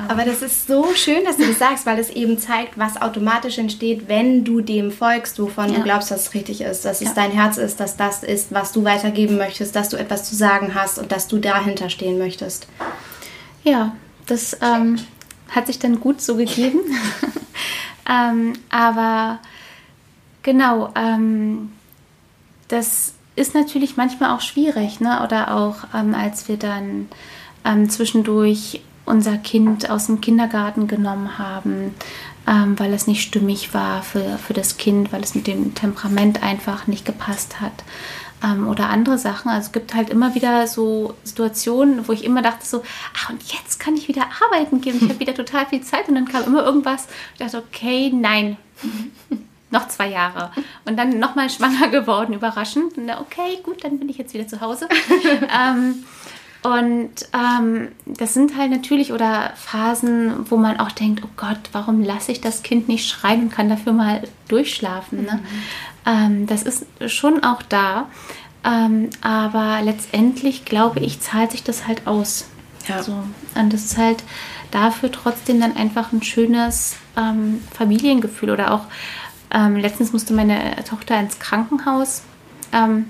[0.09, 3.57] Aber das ist so schön, dass du das sagst, weil es eben zeigt, was automatisch
[3.57, 5.78] entsteht, wenn du dem folgst, wovon ja.
[5.78, 7.07] du glaubst, dass es richtig ist, dass ja.
[7.07, 10.36] es dein Herz ist, dass das ist, was du weitergeben möchtest, dass du etwas zu
[10.36, 12.67] sagen hast und dass du dahinter stehen möchtest.
[13.63, 13.95] Ja,
[14.26, 14.99] das ähm,
[15.49, 16.79] hat sich dann gut so gegeben.
[18.09, 19.39] ähm, aber
[20.43, 21.71] genau, ähm,
[22.67, 25.21] das ist natürlich manchmal auch schwierig, ne?
[25.23, 27.09] Oder auch ähm, als wir dann
[27.63, 31.93] ähm, zwischendurch unser Kind aus dem Kindergarten genommen haben,
[32.47, 36.41] ähm, weil es nicht stimmig war für, für das Kind, weil es mit dem Temperament
[36.41, 37.83] einfach nicht gepasst hat
[38.43, 39.49] ähm, oder andere Sachen.
[39.49, 42.83] Also es gibt halt immer wieder so Situationen, wo ich immer dachte so,
[43.15, 44.97] ach und jetzt kann ich wieder arbeiten gehen.
[44.97, 47.07] Ich habe wieder total viel Zeit und dann kam immer irgendwas.
[47.33, 48.57] Ich dachte, okay, nein.
[49.71, 50.51] noch zwei Jahre.
[50.86, 52.97] Und dann nochmal schwanger geworden, überraschend.
[52.97, 54.88] Und okay, gut, dann bin ich jetzt wieder zu Hause.
[55.31, 56.05] ähm,
[56.65, 62.01] und ähm, das sind halt natürlich oder Phasen, wo man auch denkt, oh Gott, warum
[62.01, 65.25] lasse ich das Kind nicht schreien und kann dafür mal durchschlafen.
[65.25, 65.41] Ne?
[65.43, 65.47] Mhm.
[66.05, 68.07] Ähm, das ist schon auch da.
[68.63, 72.45] Ähm, aber letztendlich, glaube ich, zahlt sich das halt aus.
[72.87, 73.01] Ja.
[73.01, 73.23] So.
[73.55, 74.23] Und das ist halt
[74.71, 78.49] dafür trotzdem dann einfach ein schönes ähm, Familiengefühl.
[78.49, 78.85] Oder auch
[79.51, 82.23] ähm, letztens musste meine Tochter ins Krankenhaus.
[82.73, 83.09] Ähm,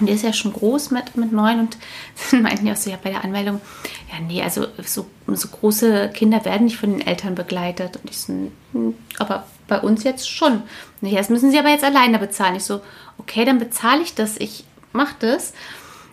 [0.00, 1.76] und die ist ja schon groß mit, mit neun und
[2.32, 3.60] meinten die auch so, ja, bei der Anmeldung,
[4.10, 7.96] ja, nee, also so, so große Kinder werden nicht von den Eltern begleitet.
[7.96, 8.32] Und ich so,
[8.72, 10.62] hm, aber bei uns jetzt schon.
[11.00, 12.56] Nee, das müssen sie aber jetzt alleine bezahlen.
[12.56, 12.80] Ich so,
[13.18, 15.52] okay, dann bezahle ich das, ich mache das.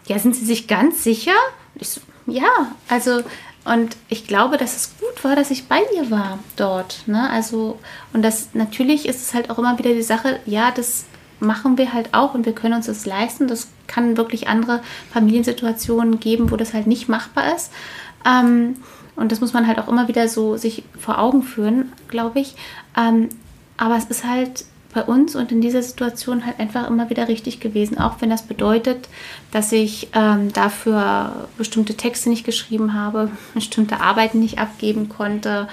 [0.08, 1.36] Ja, sind Sie sich ganz sicher?
[1.76, 3.22] Ich so, ja, also
[3.66, 7.04] und ich glaube, dass es gut war, dass ich bei ihr war dort.
[7.08, 7.30] Ne?
[7.30, 7.78] Also,
[8.14, 11.06] und das natürlich ist es halt auch immer wieder die Sache, ja, das
[11.40, 13.48] machen wir halt auch und wir können uns das leisten.
[13.48, 14.82] Das kann wirklich andere
[15.12, 17.72] Familiensituationen geben, wo das halt nicht machbar ist.
[18.26, 18.76] Ähm,
[19.16, 22.56] und das muss man halt auch immer wieder so sich vor Augen führen, glaube ich.
[22.98, 23.30] Ähm,
[23.78, 27.60] aber es ist halt bei uns und in dieser Situation halt einfach immer wieder richtig
[27.60, 29.08] gewesen, auch wenn das bedeutet,
[29.52, 35.68] dass ich ähm, dafür bestimmte Texte nicht geschrieben habe, bestimmte Arbeiten nicht abgeben konnte,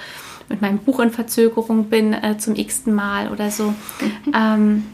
[0.49, 3.73] mit meinem Buch in Verzögerung bin äh, zum x-ten Mal oder so.
[4.33, 4.85] ähm,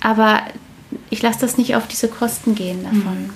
[0.00, 0.42] aber
[1.10, 3.22] ich lasse das nicht auf diese Kosten gehen davon.
[3.22, 3.30] Mhm.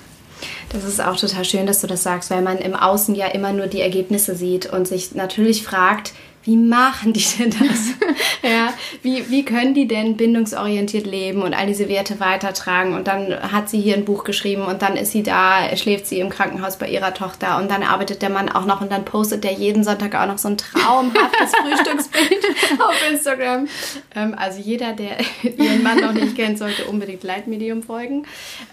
[0.71, 3.53] Das ist auch total schön, dass du das sagst, weil man im Außen ja immer
[3.53, 6.13] nur die Ergebnisse sieht und sich natürlich fragt,
[6.45, 7.95] wie machen die denn das?
[8.43, 12.95] ja, wie, wie können die denn bindungsorientiert leben und all diese Werte weitertragen?
[12.95, 16.18] Und dann hat sie hier ein Buch geschrieben und dann ist sie da, schläft sie
[16.18, 19.45] im Krankenhaus bei ihrer Tochter und dann arbeitet der Mann auch noch und dann postet
[19.45, 22.45] der jeden Sonntag auch noch so ein traumhaftes Frühstücksbild
[22.80, 23.68] auf Instagram.
[24.16, 28.26] Ähm, also jeder, der ihren Mann noch nicht kennt, sollte unbedingt Leitmedium folgen.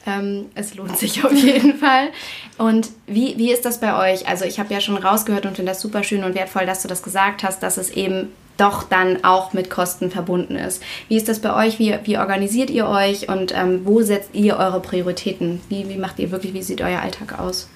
[0.07, 2.09] Ähm, es lohnt sich auf jeden Fall.
[2.57, 4.27] Und wie, wie ist das bei euch?
[4.27, 6.87] Also ich habe ja schon rausgehört und finde das super schön und wertvoll, dass du
[6.87, 8.29] das gesagt hast dass es eben
[8.59, 10.83] doch dann auch mit Kosten verbunden ist.
[11.07, 11.79] Wie ist das bei euch?
[11.79, 15.61] Wie, wie organisiert ihr euch und ähm, wo setzt ihr eure Prioritäten?
[15.69, 17.69] Wie, wie macht ihr wirklich, wie sieht euer Alltag aus?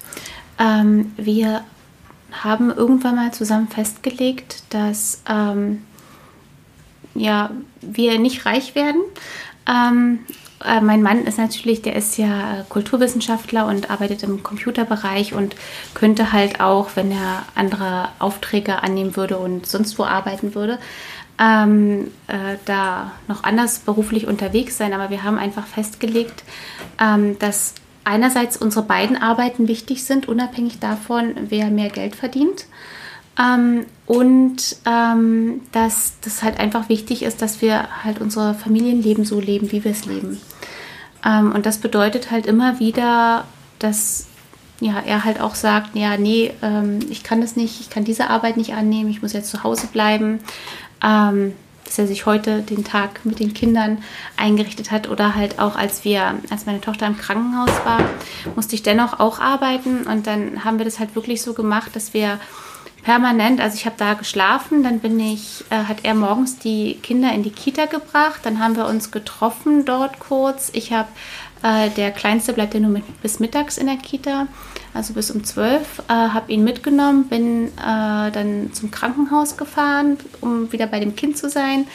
[0.58, 1.64] Ähm, wir
[2.32, 5.82] haben irgendwann mal zusammen festgelegt, dass ähm,
[7.14, 9.00] ja, wir nicht reich werden.
[10.64, 15.54] Äh, mein Mann ist natürlich, der ist ja Kulturwissenschaftler und arbeitet im Computerbereich und
[15.94, 20.78] könnte halt auch, wenn er andere Aufträge annehmen würde und sonst wo arbeiten würde,
[21.38, 24.92] ähm, äh, da noch anders beruflich unterwegs sein.
[24.92, 26.44] Aber wir haben einfach festgelegt,
[27.00, 32.66] ähm, dass einerseits unsere beiden Arbeiten wichtig sind, unabhängig davon, wer mehr Geld verdient.
[33.38, 39.40] Ähm, und ähm, dass das halt einfach wichtig ist, dass wir halt unser Familienleben so
[39.40, 40.40] leben, wie wir es leben.
[41.24, 43.44] Ähm, und das bedeutet halt immer wieder,
[43.78, 44.26] dass
[44.80, 48.28] ja, er halt auch sagt, ja, nee, ähm, ich kann das nicht, ich kann diese
[48.28, 50.40] Arbeit nicht annehmen, ich muss jetzt zu Hause bleiben.
[51.02, 51.54] Ähm,
[51.84, 53.98] dass er sich heute den Tag mit den Kindern
[54.36, 58.00] eingerichtet hat oder halt auch als wir, als meine Tochter im Krankenhaus war,
[58.56, 62.14] musste ich dennoch auch arbeiten und dann haben wir das halt wirklich so gemacht, dass
[62.14, 62.40] wir
[63.04, 67.32] permanent, also ich habe da geschlafen, dann bin ich, äh, hat er morgens die Kinder
[67.32, 70.70] in die Kita gebracht, dann haben wir uns getroffen dort kurz.
[70.72, 71.08] Ich habe,
[71.62, 74.46] äh, der Kleinste bleibt ja nur mit, bis mittags in der Kita,
[74.94, 80.72] also bis um zwölf, äh, habe ihn mitgenommen, bin äh, dann zum Krankenhaus gefahren, um
[80.72, 81.86] wieder bei dem Kind zu sein,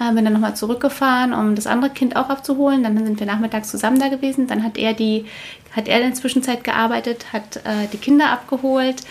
[0.00, 3.70] äh, bin dann nochmal zurückgefahren, um das andere Kind auch abzuholen, dann sind wir nachmittags
[3.70, 5.26] zusammen da gewesen, dann hat er die,
[5.76, 9.04] hat er in der Zwischenzeit gearbeitet, hat äh, die Kinder abgeholt,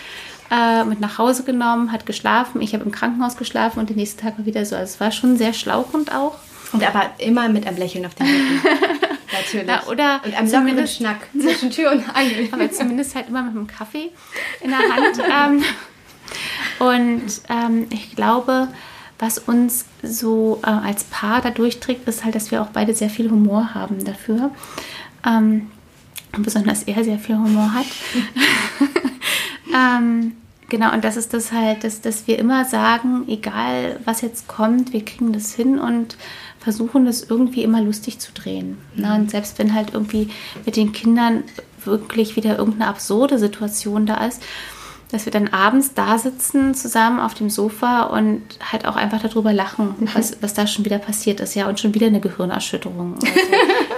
[0.50, 2.60] äh, mit nach Hause genommen, hat geschlafen.
[2.60, 4.76] Ich habe im Krankenhaus geschlafen und den nächsten Tag war wieder so.
[4.76, 6.36] Also es war schon sehr schlauchend auch.
[6.72, 8.60] Und aber immer mit einem Lächeln auf den Lippen.
[9.32, 9.68] Natürlich.
[9.68, 12.48] Ja, oder und einem lockeren Schnack zwischen Tür und Angel.
[12.52, 14.10] aber zumindest halt immer mit einem Kaffee
[14.60, 15.18] in der Hand.
[15.60, 15.64] ähm,
[16.78, 18.68] und ähm, ich glaube,
[19.18, 23.10] was uns so äh, als Paar da durchträgt, ist halt, dass wir auch beide sehr
[23.10, 24.50] viel Humor haben dafür.
[25.26, 25.70] Ähm,
[26.38, 27.86] besonders er sehr viel Humor hat.
[29.74, 30.32] Ähm,
[30.68, 34.92] genau, und das ist das halt, dass, dass wir immer sagen, egal was jetzt kommt,
[34.92, 36.16] wir kriegen das hin und
[36.58, 38.78] versuchen das irgendwie immer lustig zu drehen.
[38.94, 39.02] Mhm.
[39.02, 39.14] Ne?
[39.14, 40.30] Und selbst wenn halt irgendwie
[40.64, 41.44] mit den Kindern
[41.84, 44.42] wirklich wieder irgendeine absurde Situation da ist,
[45.12, 48.42] dass wir dann abends da sitzen zusammen auf dem Sofa und
[48.72, 51.94] halt auch einfach darüber lachen, was, was da schon wieder passiert ist, ja, und schon
[51.94, 53.14] wieder eine Gehirnerschütterung.
[53.14, 53.26] Also,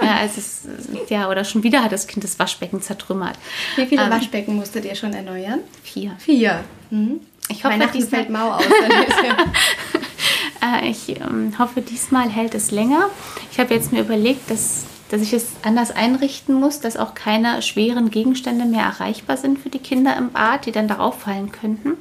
[0.01, 0.61] ja, also es,
[1.09, 3.37] ja, oder schon wieder hat das Kind das Waschbecken zertrümmert.
[3.75, 5.59] Wie viele ähm, Waschbecken musstet ihr schon erneuern?
[5.83, 6.15] Vier.
[6.19, 6.63] Vier.
[6.89, 7.21] Mhm.
[7.49, 8.63] Ich hoffe, Weihnachten diesmal, fällt mau aus.
[10.61, 13.09] äh, ich ähm, hoffe, diesmal hält es länger.
[13.51, 17.61] Ich habe jetzt mir überlegt, dass dass ich es anders einrichten muss, dass auch keine
[17.61, 21.93] schweren Gegenstände mehr erreichbar sind für die Kinder im Bad, die dann darauf fallen könnten.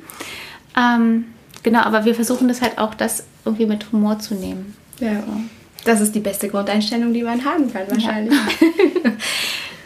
[0.77, 1.25] Ähm,
[1.63, 4.77] genau, aber wir versuchen das halt auch, das irgendwie mit Humor zu nehmen.
[5.01, 5.23] Ja.
[5.23, 5.41] So.
[5.89, 8.35] Das ist die beste Grundeinstellung, die man haben kann, wahrscheinlich.
[8.35, 9.13] Ja.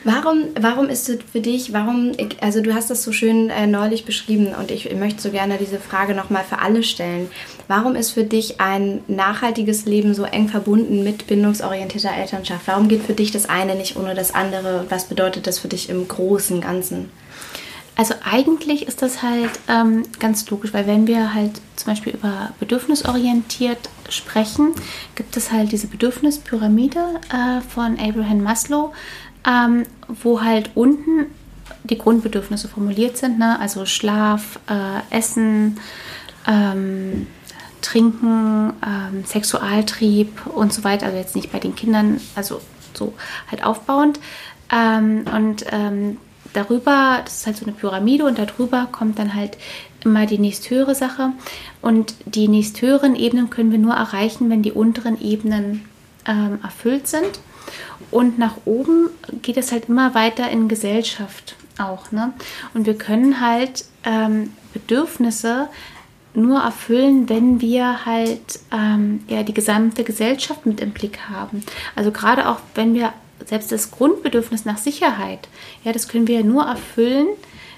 [0.05, 4.05] Warum, warum ist es für dich, warum, also du hast das so schön äh, neulich
[4.05, 7.31] beschrieben und ich möchte so gerne diese Frage nochmal für alle stellen.
[7.69, 12.67] Warum ist für dich ein nachhaltiges Leben so eng verbunden mit bindungsorientierter Elternschaft?
[12.67, 14.87] Warum geht für dich das eine nicht ohne das andere?
[14.89, 17.11] Was bedeutet das für dich im großen Ganzen?
[17.95, 22.51] Also eigentlich ist das halt ähm, ganz logisch, weil wenn wir halt zum Beispiel über
[22.59, 24.73] bedürfnisorientiert sprechen,
[25.15, 28.93] gibt es halt diese Bedürfnispyramide äh, von Abraham Maslow,
[29.47, 31.27] ähm, wo halt unten
[31.85, 33.59] die Grundbedürfnisse formuliert sind, ne?
[33.59, 35.79] also Schlaf, äh, Essen,
[36.47, 37.27] ähm,
[37.83, 41.07] Trinken, ähm, Sexualtrieb und so weiter.
[41.07, 42.61] Also jetzt nicht bei den Kindern, also
[42.95, 43.13] so
[43.51, 44.21] halt aufbauend.
[44.73, 46.17] Ähm, und ähm,
[46.53, 49.57] darüber, das ist halt so eine Pyramide und darüber kommt dann halt
[50.05, 51.33] immer die nächsthöhere Sache.
[51.81, 55.85] Und die nächsthöheren Ebenen können wir nur erreichen, wenn die unteren Ebenen
[56.27, 57.41] ähm, erfüllt sind.
[58.11, 59.09] Und nach oben
[59.41, 62.13] geht es halt immer weiter in Gesellschaft auch.
[62.13, 62.33] Ne?
[62.75, 65.69] Und wir können halt ähm, Bedürfnisse
[66.35, 71.63] nur erfüllen, wenn wir halt ähm, ja, die gesamte Gesellschaft mit im Blick haben.
[71.95, 73.13] Also gerade auch, wenn wir
[73.47, 75.49] selbst das Grundbedürfnis nach Sicherheit,
[75.85, 77.27] ja, das können wir ja nur erfüllen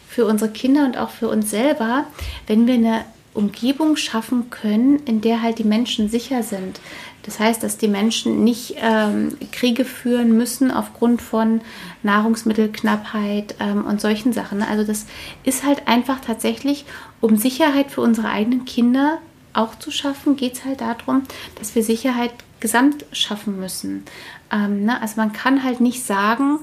[0.09, 2.05] für unsere Kinder und auch für uns selber,
[2.47, 3.05] wenn wir eine
[3.35, 6.81] Umgebung schaffen können, in der halt die Menschen sicher sind.
[7.25, 11.62] Das heißt, dass die Menschen nicht ähm, Kriege führen müssen aufgrund von
[12.03, 14.62] Nahrungsmittelknappheit ähm, und solchen Sachen.
[14.62, 15.07] Also das
[15.43, 16.85] ist halt einfach tatsächlich,
[17.21, 19.19] um Sicherheit für unsere eigenen Kinder
[19.55, 21.23] auch zu schaffen, geht es halt darum,
[21.59, 24.05] dass wir Sicherheit gesamt schaffen müssen.
[24.51, 25.01] Ähm, ne?
[25.01, 26.61] Also man kann halt nicht sagen,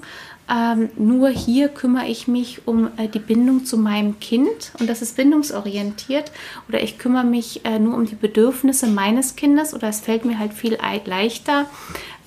[0.49, 5.01] ähm, nur hier kümmere ich mich um äh, die Bindung zu meinem Kind und das
[5.01, 6.31] ist bindungsorientiert
[6.67, 10.39] oder ich kümmere mich äh, nur um die Bedürfnisse meines Kindes oder es fällt mir
[10.39, 11.69] halt viel leichter,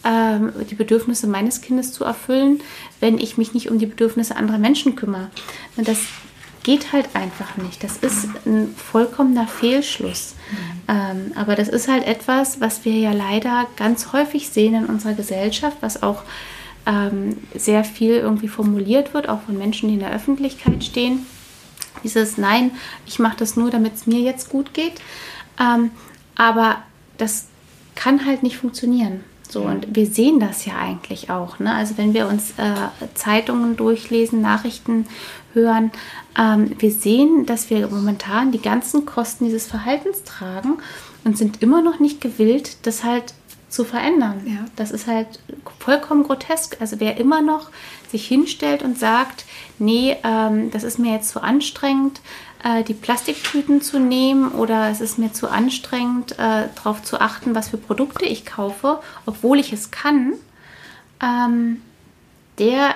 [0.05, 2.61] ähm, die Bedürfnisse meines Kindes zu erfüllen,
[3.01, 5.29] wenn ich mich nicht um die Bedürfnisse anderer Menschen kümmere.
[5.77, 5.99] Das
[6.65, 7.85] geht halt einfach nicht.
[7.85, 10.35] Das ist ein vollkommener Fehlschluss.
[10.51, 10.81] Mhm.
[10.89, 15.13] Ähm, aber das ist halt etwas, was wir ja leider ganz häufig sehen in unserer
[15.13, 16.23] Gesellschaft, was auch
[16.87, 21.27] ähm, sehr viel irgendwie formuliert wird, auch von Menschen, die in der Öffentlichkeit stehen.
[22.03, 22.73] Dieses Nein,
[23.07, 25.01] ich mache das nur, damit es mir jetzt gut geht.
[25.61, 25.91] Ähm,
[26.35, 26.79] aber
[27.19, 27.47] das
[27.95, 29.21] kann halt nicht funktionieren.
[29.49, 31.59] So, und wir sehen das ja eigentlich auch.
[31.59, 31.73] Ne?
[31.73, 32.75] Also wenn wir uns äh,
[33.15, 35.07] Zeitungen durchlesen, Nachrichten
[35.55, 35.91] hören,
[36.39, 40.79] ähm, wir sehen, dass wir momentan die ganzen Kosten dieses Verhaltens tragen
[41.25, 43.35] und sind immer noch nicht gewillt, das halt
[43.69, 44.43] zu verändern.
[44.47, 44.65] Ja.
[44.77, 45.41] Das ist halt
[45.81, 46.77] vollkommen grotesk.
[46.81, 47.71] Also wer immer noch
[48.11, 49.45] sich hinstellt und sagt,
[49.79, 52.21] nee, ähm, das ist mir jetzt zu anstrengend,
[52.63, 57.55] äh, die Plastiktüten zu nehmen oder es ist mir zu anstrengend, äh, darauf zu achten,
[57.55, 60.35] was für Produkte ich kaufe, obwohl ich es kann,
[61.21, 61.83] ähm,
[62.59, 62.95] der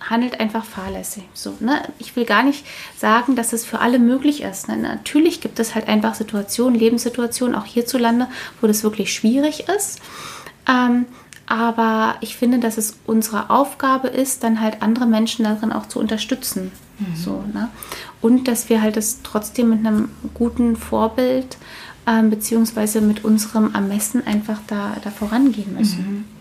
[0.00, 1.24] handelt einfach fahrlässig.
[1.34, 1.82] So, ne?
[1.98, 2.64] Ich will gar nicht
[2.96, 4.68] sagen, dass es für alle möglich ist.
[4.68, 4.76] Ne?
[4.76, 8.28] Natürlich gibt es halt einfach Situationen, Lebenssituationen, auch hierzulande,
[8.60, 10.00] wo das wirklich schwierig ist.
[10.68, 11.06] Ähm,
[11.46, 15.98] aber ich finde, dass es unsere Aufgabe ist, dann halt andere Menschen darin auch zu
[15.98, 16.70] unterstützen.
[16.98, 17.16] Mhm.
[17.16, 17.68] So, ne?
[18.20, 21.56] Und dass wir halt das trotzdem mit einem guten Vorbild
[22.06, 25.98] ähm, beziehungsweise mit unserem Ermessen einfach da, da vorangehen müssen.
[26.00, 26.37] Mhm.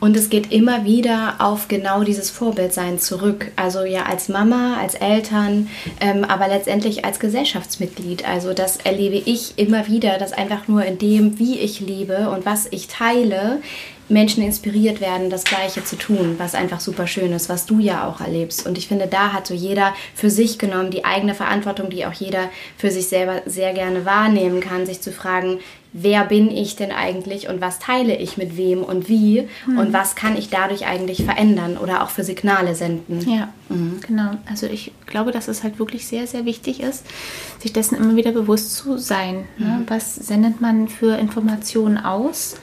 [0.00, 3.50] Und es geht immer wieder auf genau dieses Vorbildsein zurück.
[3.56, 5.68] Also ja als Mama, als Eltern,
[6.00, 8.28] ähm, aber letztendlich als Gesellschaftsmitglied.
[8.28, 12.46] Also das erlebe ich immer wieder, dass einfach nur in dem, wie ich lebe und
[12.46, 13.60] was ich teile,
[14.08, 18.06] Menschen inspiriert werden, das Gleiche zu tun, was einfach super schön ist, was du ja
[18.06, 18.66] auch erlebst.
[18.66, 22.12] Und ich finde, da hat so jeder für sich genommen die eigene Verantwortung, die auch
[22.12, 25.60] jeder für sich selber sehr gerne wahrnehmen kann, sich zu fragen,
[25.92, 29.78] wer bin ich denn eigentlich und was teile ich mit wem und wie mhm.
[29.78, 33.20] und was kann ich dadurch eigentlich verändern oder auch für Signale senden.
[33.28, 34.00] Ja, mhm.
[34.06, 34.32] genau.
[34.48, 37.04] Also ich glaube, dass es halt wirklich sehr, sehr wichtig ist,
[37.60, 39.44] sich dessen immer wieder bewusst zu sein.
[39.58, 39.66] Ne?
[39.66, 39.66] Mhm.
[39.66, 39.84] Ne?
[39.88, 42.56] Was sendet man für Informationen aus?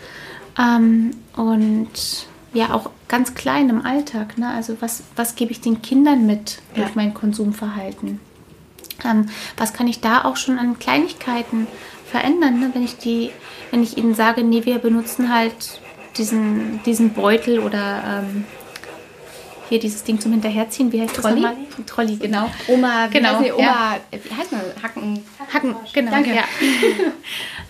[0.58, 4.38] Ähm, und ja, auch ganz klein im Alltag.
[4.38, 4.50] Ne?
[4.50, 6.94] Also was, was gebe ich den Kindern mit durch ja.
[6.96, 8.20] mein Konsumverhalten?
[9.06, 11.68] Ähm, was kann ich da auch schon an Kleinigkeiten
[12.10, 12.70] verändern, ne?
[12.74, 13.32] wenn ich die,
[13.72, 15.82] wenn ich ihnen sage, nee, wir benutzen halt
[16.18, 18.46] diesen, diesen Beutel oder ähm,
[19.70, 21.44] hier dieses Ding zum Hinterherziehen, wie heißt Trolli?
[21.44, 22.50] das Trolli, genau.
[22.68, 23.98] Oma, wie genau, heißt Oma, ja.
[24.12, 24.62] wie heißt man?
[24.82, 25.26] Hacken.
[25.54, 26.12] Hacken, genau.
[26.12, 26.36] Danke.
[26.36, 26.44] Ja.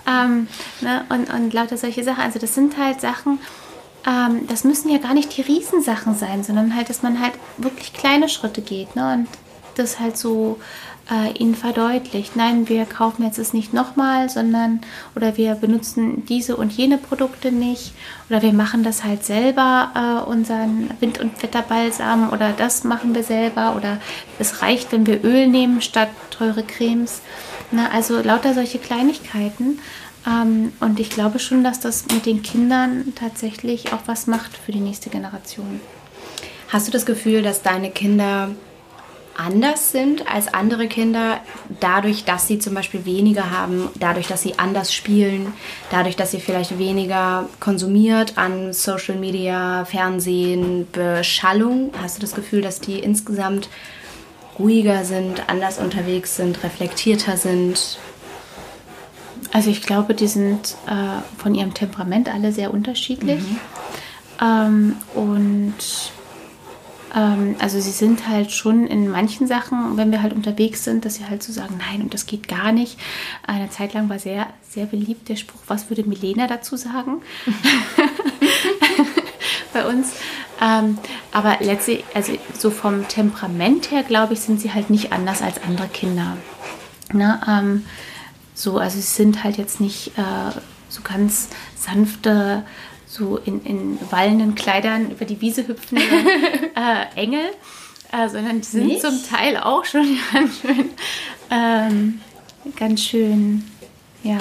[0.26, 0.48] ähm,
[0.82, 2.24] ne, und, und lauter solche Sachen.
[2.24, 3.40] Also das sind halt Sachen,
[4.08, 7.94] ähm, das müssen ja gar nicht die Riesensachen sein, sondern halt, dass man halt wirklich
[7.94, 8.96] kleine Schritte geht.
[8.96, 9.14] Ne?
[9.14, 9.28] Und
[9.76, 10.60] das halt so
[11.12, 12.36] äh, ihnen verdeutlicht.
[12.36, 14.82] Nein, wir kaufen jetzt es nicht nochmal, sondern
[15.16, 17.94] oder wir benutzen diese und jene Produkte nicht
[18.30, 23.24] oder wir machen das halt selber, äh, unseren Wind- und Wetterbalsam oder das machen wir
[23.24, 23.98] selber oder
[24.38, 27.22] es reicht, wenn wir Öl nehmen statt teure Cremes.
[27.72, 29.80] Na, also lauter solche Kleinigkeiten.
[30.28, 34.72] Ähm, und ich glaube schon, dass das mit den Kindern tatsächlich auch was macht für
[34.72, 35.80] die nächste Generation.
[36.70, 38.50] Hast du das Gefühl, dass deine Kinder
[39.40, 41.40] anders sind als andere Kinder,
[41.80, 45.54] dadurch, dass sie zum Beispiel weniger haben, dadurch, dass sie anders spielen,
[45.90, 51.92] dadurch, dass sie vielleicht weniger konsumiert an Social Media, Fernsehen, Beschallung.
[52.02, 53.70] Hast du das Gefühl, dass die insgesamt
[54.60, 57.98] ruhiger sind, anders unterwegs sind, reflektierter sind?
[59.54, 63.42] Also ich glaube, die sind äh, von ihrem Temperament alle sehr unterschiedlich.
[63.42, 63.60] Mhm.
[64.42, 65.76] Ähm, und
[67.16, 71.16] ähm, also sie sind halt schon in manchen Sachen, wenn wir halt unterwegs sind, dass
[71.16, 72.98] sie halt so sagen, nein, und das geht gar nicht.
[73.46, 77.22] Eine Zeit lang war sehr, sehr beliebt der Spruch, was würde Milena dazu sagen?
[79.74, 80.14] Bei uns.
[80.62, 80.98] Ähm,
[81.32, 85.62] aber letztlich, also so vom Temperament her, glaube ich, sind sie halt nicht anders als
[85.64, 86.38] andere Kinder.
[87.14, 87.40] Ne?
[87.48, 87.86] Ähm,
[88.54, 90.52] so, also sie sind halt jetzt nicht äh,
[90.90, 92.64] so ganz sanfte
[93.10, 96.04] so in, in wallenden Kleidern über die Wiese hüpfende
[96.76, 97.46] äh, Engel,
[98.12, 99.02] äh, sondern die sind Nicht?
[99.02, 100.90] zum Teil auch schon ganz schön,
[101.50, 102.22] ähm,
[102.76, 103.64] ganz schön,
[104.24, 104.38] ja.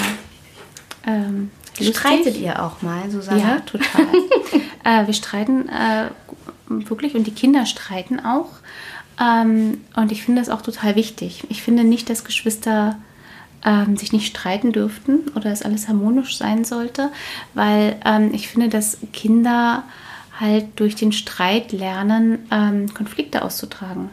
[1.07, 1.51] Ähm,
[1.81, 3.41] Streitet ihr auch mal, Susanne?
[3.41, 4.07] Ja, total.
[4.85, 6.11] äh, wir streiten äh,
[6.69, 8.51] wirklich und die Kinder streiten auch.
[9.21, 11.45] Ähm, und ich finde das auch total wichtig.
[11.49, 12.99] Ich finde nicht, dass Geschwister
[13.65, 17.11] ähm, sich nicht streiten dürften oder es alles harmonisch sein sollte,
[17.55, 19.85] weil ähm, ich finde, dass Kinder
[20.39, 24.11] halt durch den Streit lernen, ähm, Konflikte auszutragen.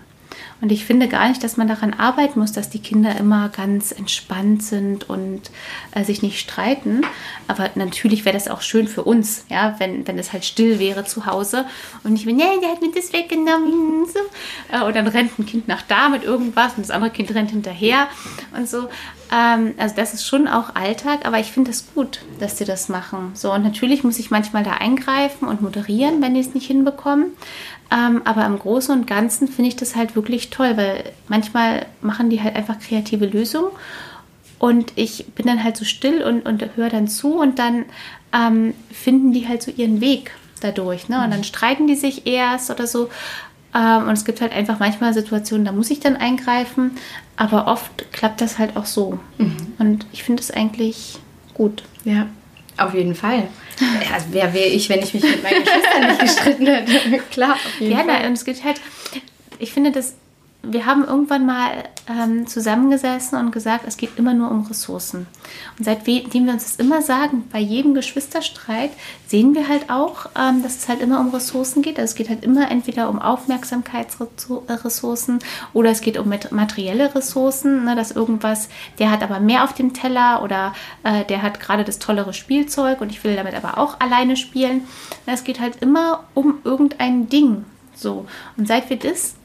[0.62, 3.92] Und ich finde gar nicht, dass man daran arbeiten muss, dass die Kinder immer ganz
[3.92, 5.42] entspannt sind und
[5.94, 7.02] äh, sich nicht streiten.
[7.48, 11.04] Aber natürlich wäre das auch schön für uns, ja, wenn, wenn es halt still wäre
[11.06, 11.66] zu Hause
[12.04, 14.06] und nicht nee, der hat mir das weggenommen.
[14.16, 14.20] So.
[14.72, 17.52] Äh, und dann rennt ein Kind nach da mit irgendwas und das andere Kind rennt
[17.52, 18.08] hinterher
[18.56, 18.88] und so.
[19.32, 22.90] Ähm, also das ist schon auch Alltag, aber ich finde das gut, dass sie das
[22.90, 23.32] machen.
[23.34, 27.32] So, und natürlich muss ich manchmal da eingreifen und moderieren, wenn die es nicht hinbekommen.
[27.92, 32.30] Ähm, aber im Großen und Ganzen finde ich das halt wirklich toll, weil manchmal machen
[32.30, 33.72] die halt einfach kreative Lösungen
[34.60, 37.86] und ich bin dann halt so still und, und höre dann zu und dann
[38.34, 40.32] ähm, finden die halt so ihren Weg
[40.62, 41.10] dadurch.
[41.10, 41.24] Ne?
[41.24, 41.46] Und dann mhm.
[41.46, 43.10] streiten die sich erst oder so.
[43.76, 46.92] Ähm, und es gibt halt einfach manchmal Situationen, da muss ich dann eingreifen,
[47.36, 49.20] aber oft klappt das halt auch so.
[49.38, 49.58] Mhm.
[49.78, 51.20] Und ich finde es eigentlich
[51.54, 51.84] gut.
[52.06, 52.28] Ja,
[52.78, 53.48] auf jeden Fall.
[54.14, 57.20] Also wer wäre ich, wenn ich mich mit meinen Geschwistern nicht gestritten hätte?
[57.32, 58.22] Klar, auf jeden ja, Fall.
[58.22, 58.80] Ja, und es gibt halt,
[59.60, 60.16] ich finde das
[60.68, 65.28] wir haben irgendwann mal ähm, zusammengesessen und gesagt, es geht immer nur um Ressourcen.
[65.78, 68.92] Und seitdem wir uns das immer sagen, bei jedem Geschwisterstreit
[69.28, 72.00] sehen wir halt auch, ähm, dass es halt immer um Ressourcen geht.
[72.00, 75.40] Also es geht halt immer entweder um Aufmerksamkeitsressourcen
[75.74, 79.94] oder es geht um materielle Ressourcen, ne, dass irgendwas, der hat aber mehr auf dem
[79.94, 84.00] Teller oder äh, der hat gerade das tollere Spielzeug und ich will damit aber auch
[84.00, 84.82] alleine spielen.
[85.26, 87.66] Es geht halt immer um irgendein Ding.
[87.96, 88.26] So.
[88.58, 89.36] Und seit wir das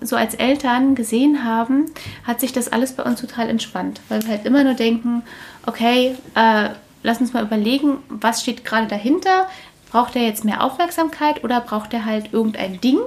[0.00, 1.86] so als Eltern gesehen haben,
[2.24, 5.22] hat sich das alles bei uns total entspannt, weil wir halt immer nur denken,
[5.66, 6.70] okay, äh,
[7.02, 9.48] lass uns mal überlegen, was steht gerade dahinter?
[9.90, 12.98] Braucht er jetzt mehr Aufmerksamkeit oder braucht er halt irgendein Ding?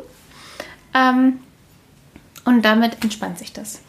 [0.93, 1.39] Ähm,
[2.43, 3.82] und damit entspannt sich das.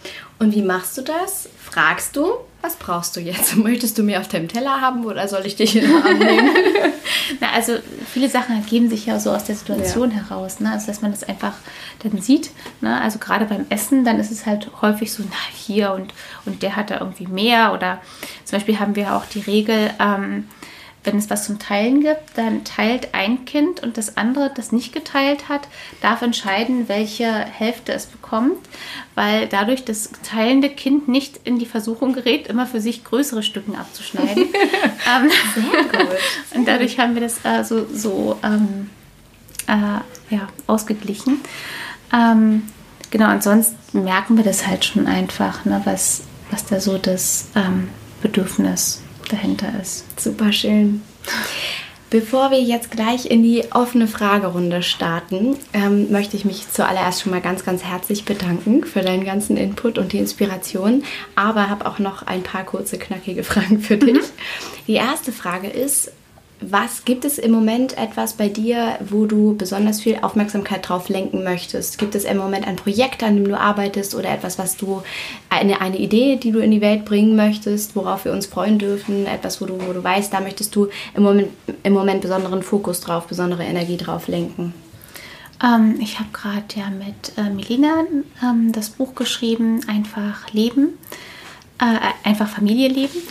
[0.43, 1.49] Und wie machst du das?
[1.57, 2.32] Fragst du,
[2.62, 3.57] was brauchst du jetzt?
[3.57, 6.51] Möchtest du mir auf deinem Teller haben oder soll ich dich in den Arm nehmen?
[7.40, 7.74] Na, also
[8.12, 10.16] viele Sachen ergeben sich ja so aus der Situation ja.
[10.16, 10.59] heraus.
[10.59, 10.72] Ne?
[10.72, 11.53] Also dass man das einfach
[12.03, 12.51] dann sieht.
[12.80, 13.01] Ne?
[13.01, 16.12] Also gerade beim Essen, dann ist es halt häufig so, na hier und,
[16.45, 17.72] und der hat da irgendwie mehr.
[17.72, 18.01] Oder
[18.45, 20.49] zum Beispiel haben wir auch die Regel, ähm,
[21.05, 24.92] wenn es was zum Teilen gibt, dann teilt ein Kind und das andere, das nicht
[24.92, 25.62] geteilt hat,
[26.00, 28.57] darf entscheiden, welche Hälfte es bekommt,
[29.14, 33.74] weil dadurch das teilende Kind nicht in die Versuchung gerät, immer für sich größere Stücken
[33.74, 34.44] abzuschneiden.
[34.44, 36.16] ähm, Sehr gut.
[36.55, 38.90] und dadurch haben wir das äh, so, so ähm,
[39.66, 41.40] äh, ja, ausgeglichen.
[42.12, 42.62] Ähm,
[43.11, 47.88] genau, ansonsten merken wir das halt schon einfach, ne, was, was da so das ähm,
[48.22, 50.05] Bedürfnis ist dahinter ist.
[50.20, 51.03] Super schön.
[52.12, 57.33] Bevor wir jetzt gleich in die offene Fragerunde starten, ähm, möchte ich mich zuallererst schon
[57.33, 61.05] mal ganz, ganz herzlich bedanken für deinen ganzen Input und die Inspiration,
[61.37, 64.12] aber habe auch noch ein paar kurze, knackige Fragen für dich.
[64.12, 64.20] Mhm.
[64.87, 66.12] Die erste Frage ist,
[66.71, 71.43] was gibt es im Moment etwas bei dir, wo du besonders viel Aufmerksamkeit drauf lenken
[71.43, 71.99] möchtest?
[71.99, 75.03] Gibt es im Moment ein Projekt, an dem du arbeitest oder etwas, was du
[75.51, 79.27] eine, eine Idee, die du in die Welt bringen möchtest, worauf wir uns freuen dürfen,
[79.27, 81.49] etwas, wo du, wo du weißt, da möchtest du im Moment,
[81.83, 84.75] im Moment besonderen Fokus drauf, besondere Energie drauf lenken?
[85.63, 88.05] Ähm, ich habe gerade ja mit äh, Melina
[88.43, 90.99] ähm, das Buch geschrieben, Einfach Leben,
[91.81, 93.23] äh, einfach Familie leben.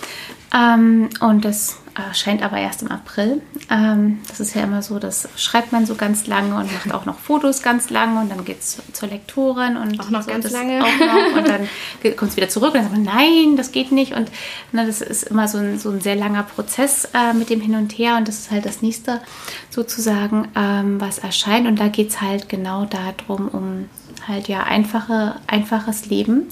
[0.54, 3.42] Ähm, und das erscheint aber erst im April.
[3.70, 7.06] Ähm, das ist ja immer so, das schreibt man so ganz lange und macht auch
[7.06, 10.50] noch Fotos ganz lange und dann geht es zur Lektorin und auch noch so ganz
[10.52, 10.80] lange.
[10.80, 10.88] Noch,
[11.38, 11.68] und dann
[12.16, 14.14] kommt es wieder zurück und dann sagt man, nein, das geht nicht.
[14.14, 14.32] Und
[14.72, 17.76] ne, das ist immer so ein, so ein sehr langer Prozess äh, mit dem Hin
[17.76, 19.22] und Her und das ist halt das nächste
[19.70, 21.68] sozusagen, ähm, was erscheint.
[21.68, 23.90] Und da geht es halt genau darum, um
[24.28, 26.48] halt ja einfache, einfaches Leben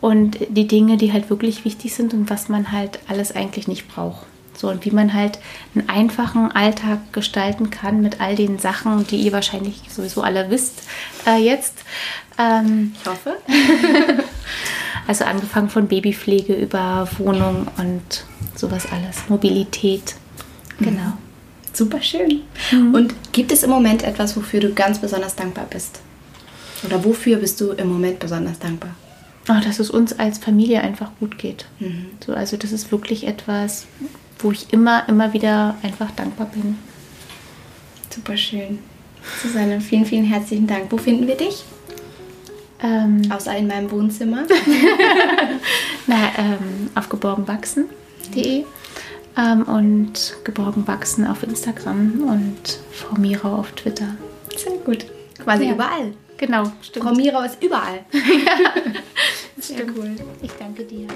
[0.00, 3.88] und die Dinge, die halt wirklich wichtig sind und was man halt alles eigentlich nicht
[3.88, 4.26] braucht.
[4.58, 5.38] So, und wie man halt
[5.74, 10.82] einen einfachen Alltag gestalten kann mit all den Sachen, die ihr wahrscheinlich sowieso alle wisst
[11.26, 11.74] äh, jetzt.
[12.38, 13.36] Ähm, ich hoffe.
[15.06, 18.24] also angefangen von Babypflege über Wohnung und
[18.56, 19.28] sowas alles.
[19.28, 20.16] Mobilität.
[20.80, 20.90] Genau.
[20.90, 21.18] Mhm.
[21.72, 22.42] Super schön.
[22.72, 22.94] Mhm.
[22.94, 26.00] Und gibt es im Moment etwas, wofür du ganz besonders dankbar bist?
[26.84, 28.96] Oder wofür bist du im Moment besonders dankbar?
[29.48, 31.66] Oh, dass es uns als Familie einfach gut geht.
[31.80, 32.06] Mhm.
[32.24, 33.86] So, also das ist wirklich etwas,
[34.38, 36.76] wo ich immer, immer wieder einfach dankbar bin.
[38.10, 38.78] Super schön.
[39.42, 40.90] Susanne, vielen, vielen herzlichen Dank.
[40.90, 41.64] Wo finden wir dich?
[42.82, 44.44] Ähm, Außer in meinem Wohnzimmer.
[46.06, 48.64] Na, ähm, auf geborgenwachsen.de
[49.36, 54.14] ähm, und geborgenwachsen auf Instagram und Frau Mira auf Twitter.
[54.56, 55.06] Sehr gut.
[55.38, 55.72] Quasi ja.
[55.72, 56.12] überall.
[56.38, 57.04] Genau, stimmt.
[57.04, 58.04] Frau Mira ist überall.
[58.12, 58.82] ja,
[59.58, 60.14] Sehr cool.
[60.40, 61.08] Ich danke dir.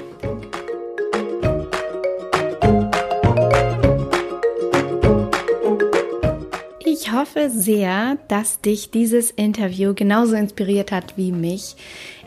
[6.85, 11.77] Ich hoffe sehr, dass dich dieses Interview genauso inspiriert hat wie mich.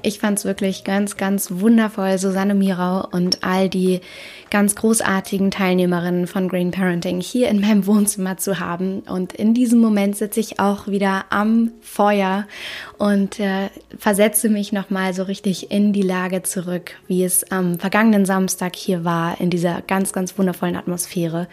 [0.06, 4.02] Ich fand es wirklich ganz, ganz wundervoll, Susanne Mirau und all die
[4.52, 9.00] ganz großartigen Teilnehmerinnen von Green Parenting hier in meinem Wohnzimmer zu haben.
[9.00, 12.46] Und in diesem Moment sitze ich auch wieder am Feuer
[13.00, 18.26] und äh, versetze mich nochmal so richtig in die Lage zurück, wie es am vergangenen
[18.26, 21.48] Samstag hier war, in dieser ganz, ganz wundervollen Atmosphäre.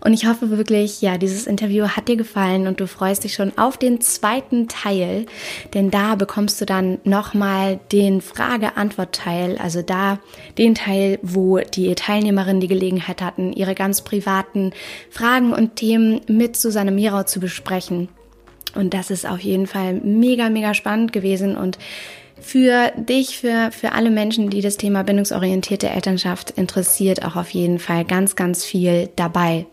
[0.00, 3.58] Und ich hoffe wirklich, ja, dieses Interview hat dir gefallen und du freust dich schon
[3.58, 5.26] auf den zweiten Teil,
[5.74, 10.18] denn da bekommst du dann nochmal den Frage-Antwort-Teil, also da
[10.58, 14.72] den Teil, wo die Teilnehmerinnen die Gelegenheit hatten, ihre ganz privaten
[15.10, 18.08] Fragen und Themen mit Susanne Mirau zu besprechen.
[18.74, 21.78] Und das ist auf jeden Fall mega, mega spannend gewesen und
[22.38, 27.78] für dich, für, für alle Menschen, die das Thema bindungsorientierte Elternschaft interessiert, auch auf jeden
[27.78, 29.66] Fall ganz, ganz viel dabei.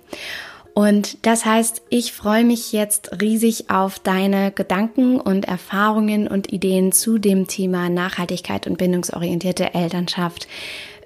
[0.73, 6.91] Und das heißt, ich freue mich jetzt riesig auf deine Gedanken und Erfahrungen und Ideen
[6.91, 10.47] zu dem Thema Nachhaltigkeit und bindungsorientierte Elternschaft.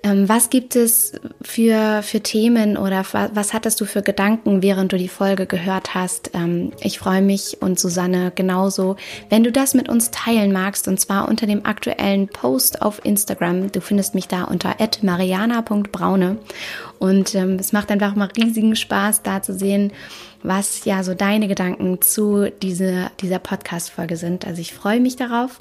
[0.03, 3.03] Ähm, was gibt es für, für Themen oder
[3.33, 6.31] was hattest du für Gedanken, während du die Folge gehört hast?
[6.33, 8.95] Ähm, ich freue mich und Susanne genauso,
[9.29, 13.71] wenn du das mit uns teilen magst und zwar unter dem aktuellen Post auf Instagram.
[13.71, 16.37] Du findest mich da unter mariana.braune
[16.99, 19.91] und ähm, es macht einfach mal riesigen Spaß, da zu sehen,
[20.43, 24.45] was ja so deine Gedanken zu diese, dieser Podcast-Folge sind.
[24.45, 25.59] Also ich freue mich darauf.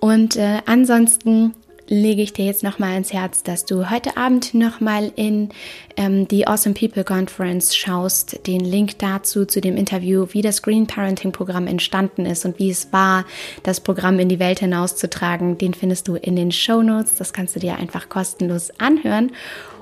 [0.00, 1.54] Und äh, ansonsten
[1.88, 5.50] lege ich dir jetzt nochmal ins Herz, dass du heute Abend nochmal in
[5.96, 8.46] ähm, die Awesome People Conference schaust.
[8.46, 12.70] Den Link dazu, zu dem Interview, wie das Green Parenting Programm entstanden ist und wie
[12.70, 13.24] es war,
[13.62, 17.14] das Programm in die Welt hinauszutragen, den findest du in den Show Notes.
[17.16, 19.30] Das kannst du dir einfach kostenlos anhören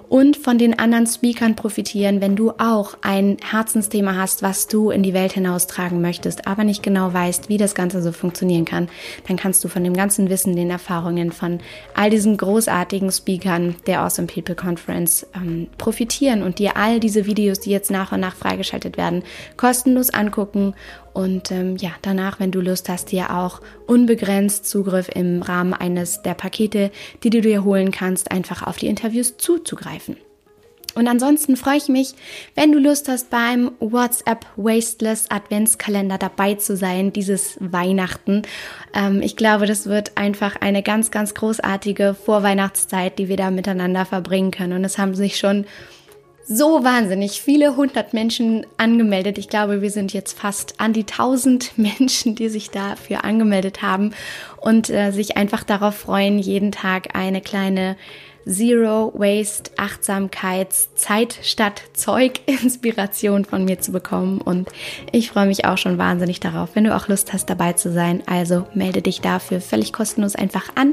[0.09, 5.03] und von den anderen Speakern profitieren, wenn du auch ein Herzensthema hast, was du in
[5.03, 8.89] die Welt hinaustragen möchtest, aber nicht genau weißt, wie das Ganze so funktionieren kann,
[9.27, 11.61] dann kannst du von dem ganzen Wissen, den Erfahrungen von
[11.95, 17.61] all diesen großartigen Speakern der Awesome People Conference ähm, profitieren und dir all diese Videos,
[17.61, 19.23] die jetzt nach und nach freigeschaltet werden,
[19.57, 20.75] kostenlos angucken
[21.15, 26.23] und ähm, ja, danach, wenn du Lust hast, dir auch unbegrenzt Zugriff im Rahmen eines
[26.23, 26.91] der Pakete,
[27.23, 30.17] die du dir holen kannst, einfach auf die Interviews zuzugreifen.
[30.97, 32.15] Und ansonsten freue ich mich,
[32.55, 38.43] wenn du Lust hast, beim WhatsApp Wasteless Adventskalender dabei zu sein, dieses Weihnachten.
[38.93, 44.05] Ähm, ich glaube, das wird einfach eine ganz, ganz großartige Vorweihnachtszeit, die wir da miteinander
[44.05, 44.75] verbringen können.
[44.75, 45.65] Und es haben sich schon
[46.47, 49.39] so wahnsinnig viele hundert Menschen angemeldet.
[49.39, 54.13] Ich glaube, wir sind jetzt fast an die tausend Menschen, die sich dafür angemeldet haben
[54.61, 57.97] und äh, sich einfach darauf freuen, jeden Tag eine kleine
[58.47, 64.69] Zero Waste Achtsamkeits Zeit statt Zeug Inspiration von mir zu bekommen und
[65.13, 68.23] ich freue mich auch schon wahnsinnig darauf, wenn du auch Lust hast dabei zu sein.
[68.27, 70.93] Also melde dich dafür völlig kostenlos einfach an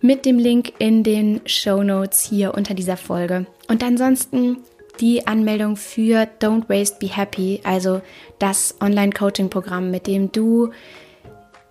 [0.00, 3.46] mit dem Link in den Show Notes hier unter dieser Folge.
[3.68, 4.58] Und ansonsten
[5.00, 8.02] die Anmeldung für Don't Waste Be Happy, also
[8.38, 10.70] das Online-Coaching-Programm, mit dem du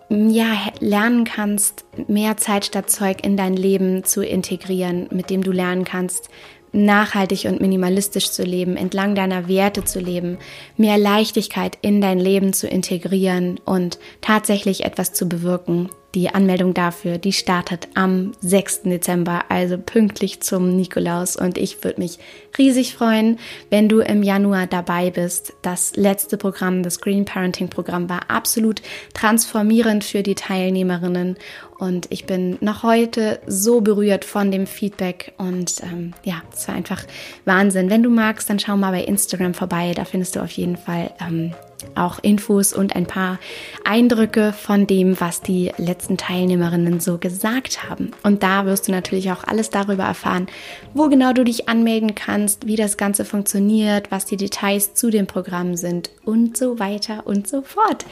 [0.10, 5.52] ja, lernen kannst, mehr Zeit statt Zeug in dein Leben zu integrieren, mit dem du
[5.52, 6.30] lernen kannst,
[6.72, 10.38] nachhaltig und minimalistisch zu leben, entlang deiner Werte zu leben,
[10.78, 15.90] mehr Leichtigkeit in dein Leben zu integrieren und tatsächlich etwas zu bewirken.
[16.16, 18.84] Die Anmeldung dafür, die startet am 6.
[18.84, 21.36] Dezember, also pünktlich zum Nikolaus.
[21.36, 22.18] Und ich würde mich
[22.58, 23.38] riesig freuen,
[23.70, 25.54] wenn du im Januar dabei bist.
[25.62, 28.82] Das letzte Programm, das Green Parenting Programm, war absolut
[29.14, 31.38] transformierend für die Teilnehmerinnen.
[31.78, 35.34] Und ich bin noch heute so berührt von dem Feedback.
[35.38, 37.04] Und ähm, ja, es war einfach
[37.46, 37.90] Wahnsinn.
[37.90, 39.94] Wenn du magst, dann schau mal bei Instagram vorbei.
[39.96, 41.54] Da findest du auf jeden Fall ähm,
[41.96, 43.40] auch Infos und ein paar
[43.84, 48.12] Eindrücke von dem, was die letzten Teilnehmerinnen so gesagt haben.
[48.24, 50.48] Und da wirst du natürlich auch alles darüber erfahren,
[50.94, 55.28] wo genau du dich anmelden kannst, wie das Ganze funktioniert, was die Details zu dem
[55.28, 58.06] Programm sind und so weiter und so fort.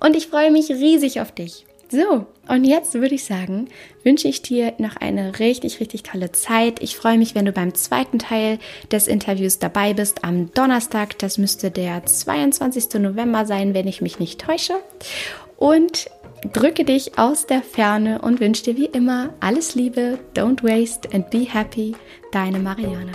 [0.00, 1.66] Und ich freue mich riesig auf dich.
[1.90, 3.68] So, und jetzt würde ich sagen,
[4.04, 6.80] wünsche ich dir noch eine richtig, richtig tolle Zeit.
[6.80, 8.58] Ich freue mich, wenn du beim zweiten Teil
[8.92, 11.18] des Interviews dabei bist am Donnerstag.
[11.18, 13.00] Das müsste der 22.
[13.00, 14.74] November sein, wenn ich mich nicht täusche.
[15.56, 16.08] Und
[16.52, 21.28] drücke dich aus der Ferne und wünsche dir wie immer alles Liebe, don't waste and
[21.30, 21.96] be happy.
[22.32, 23.12] Deine Mariana.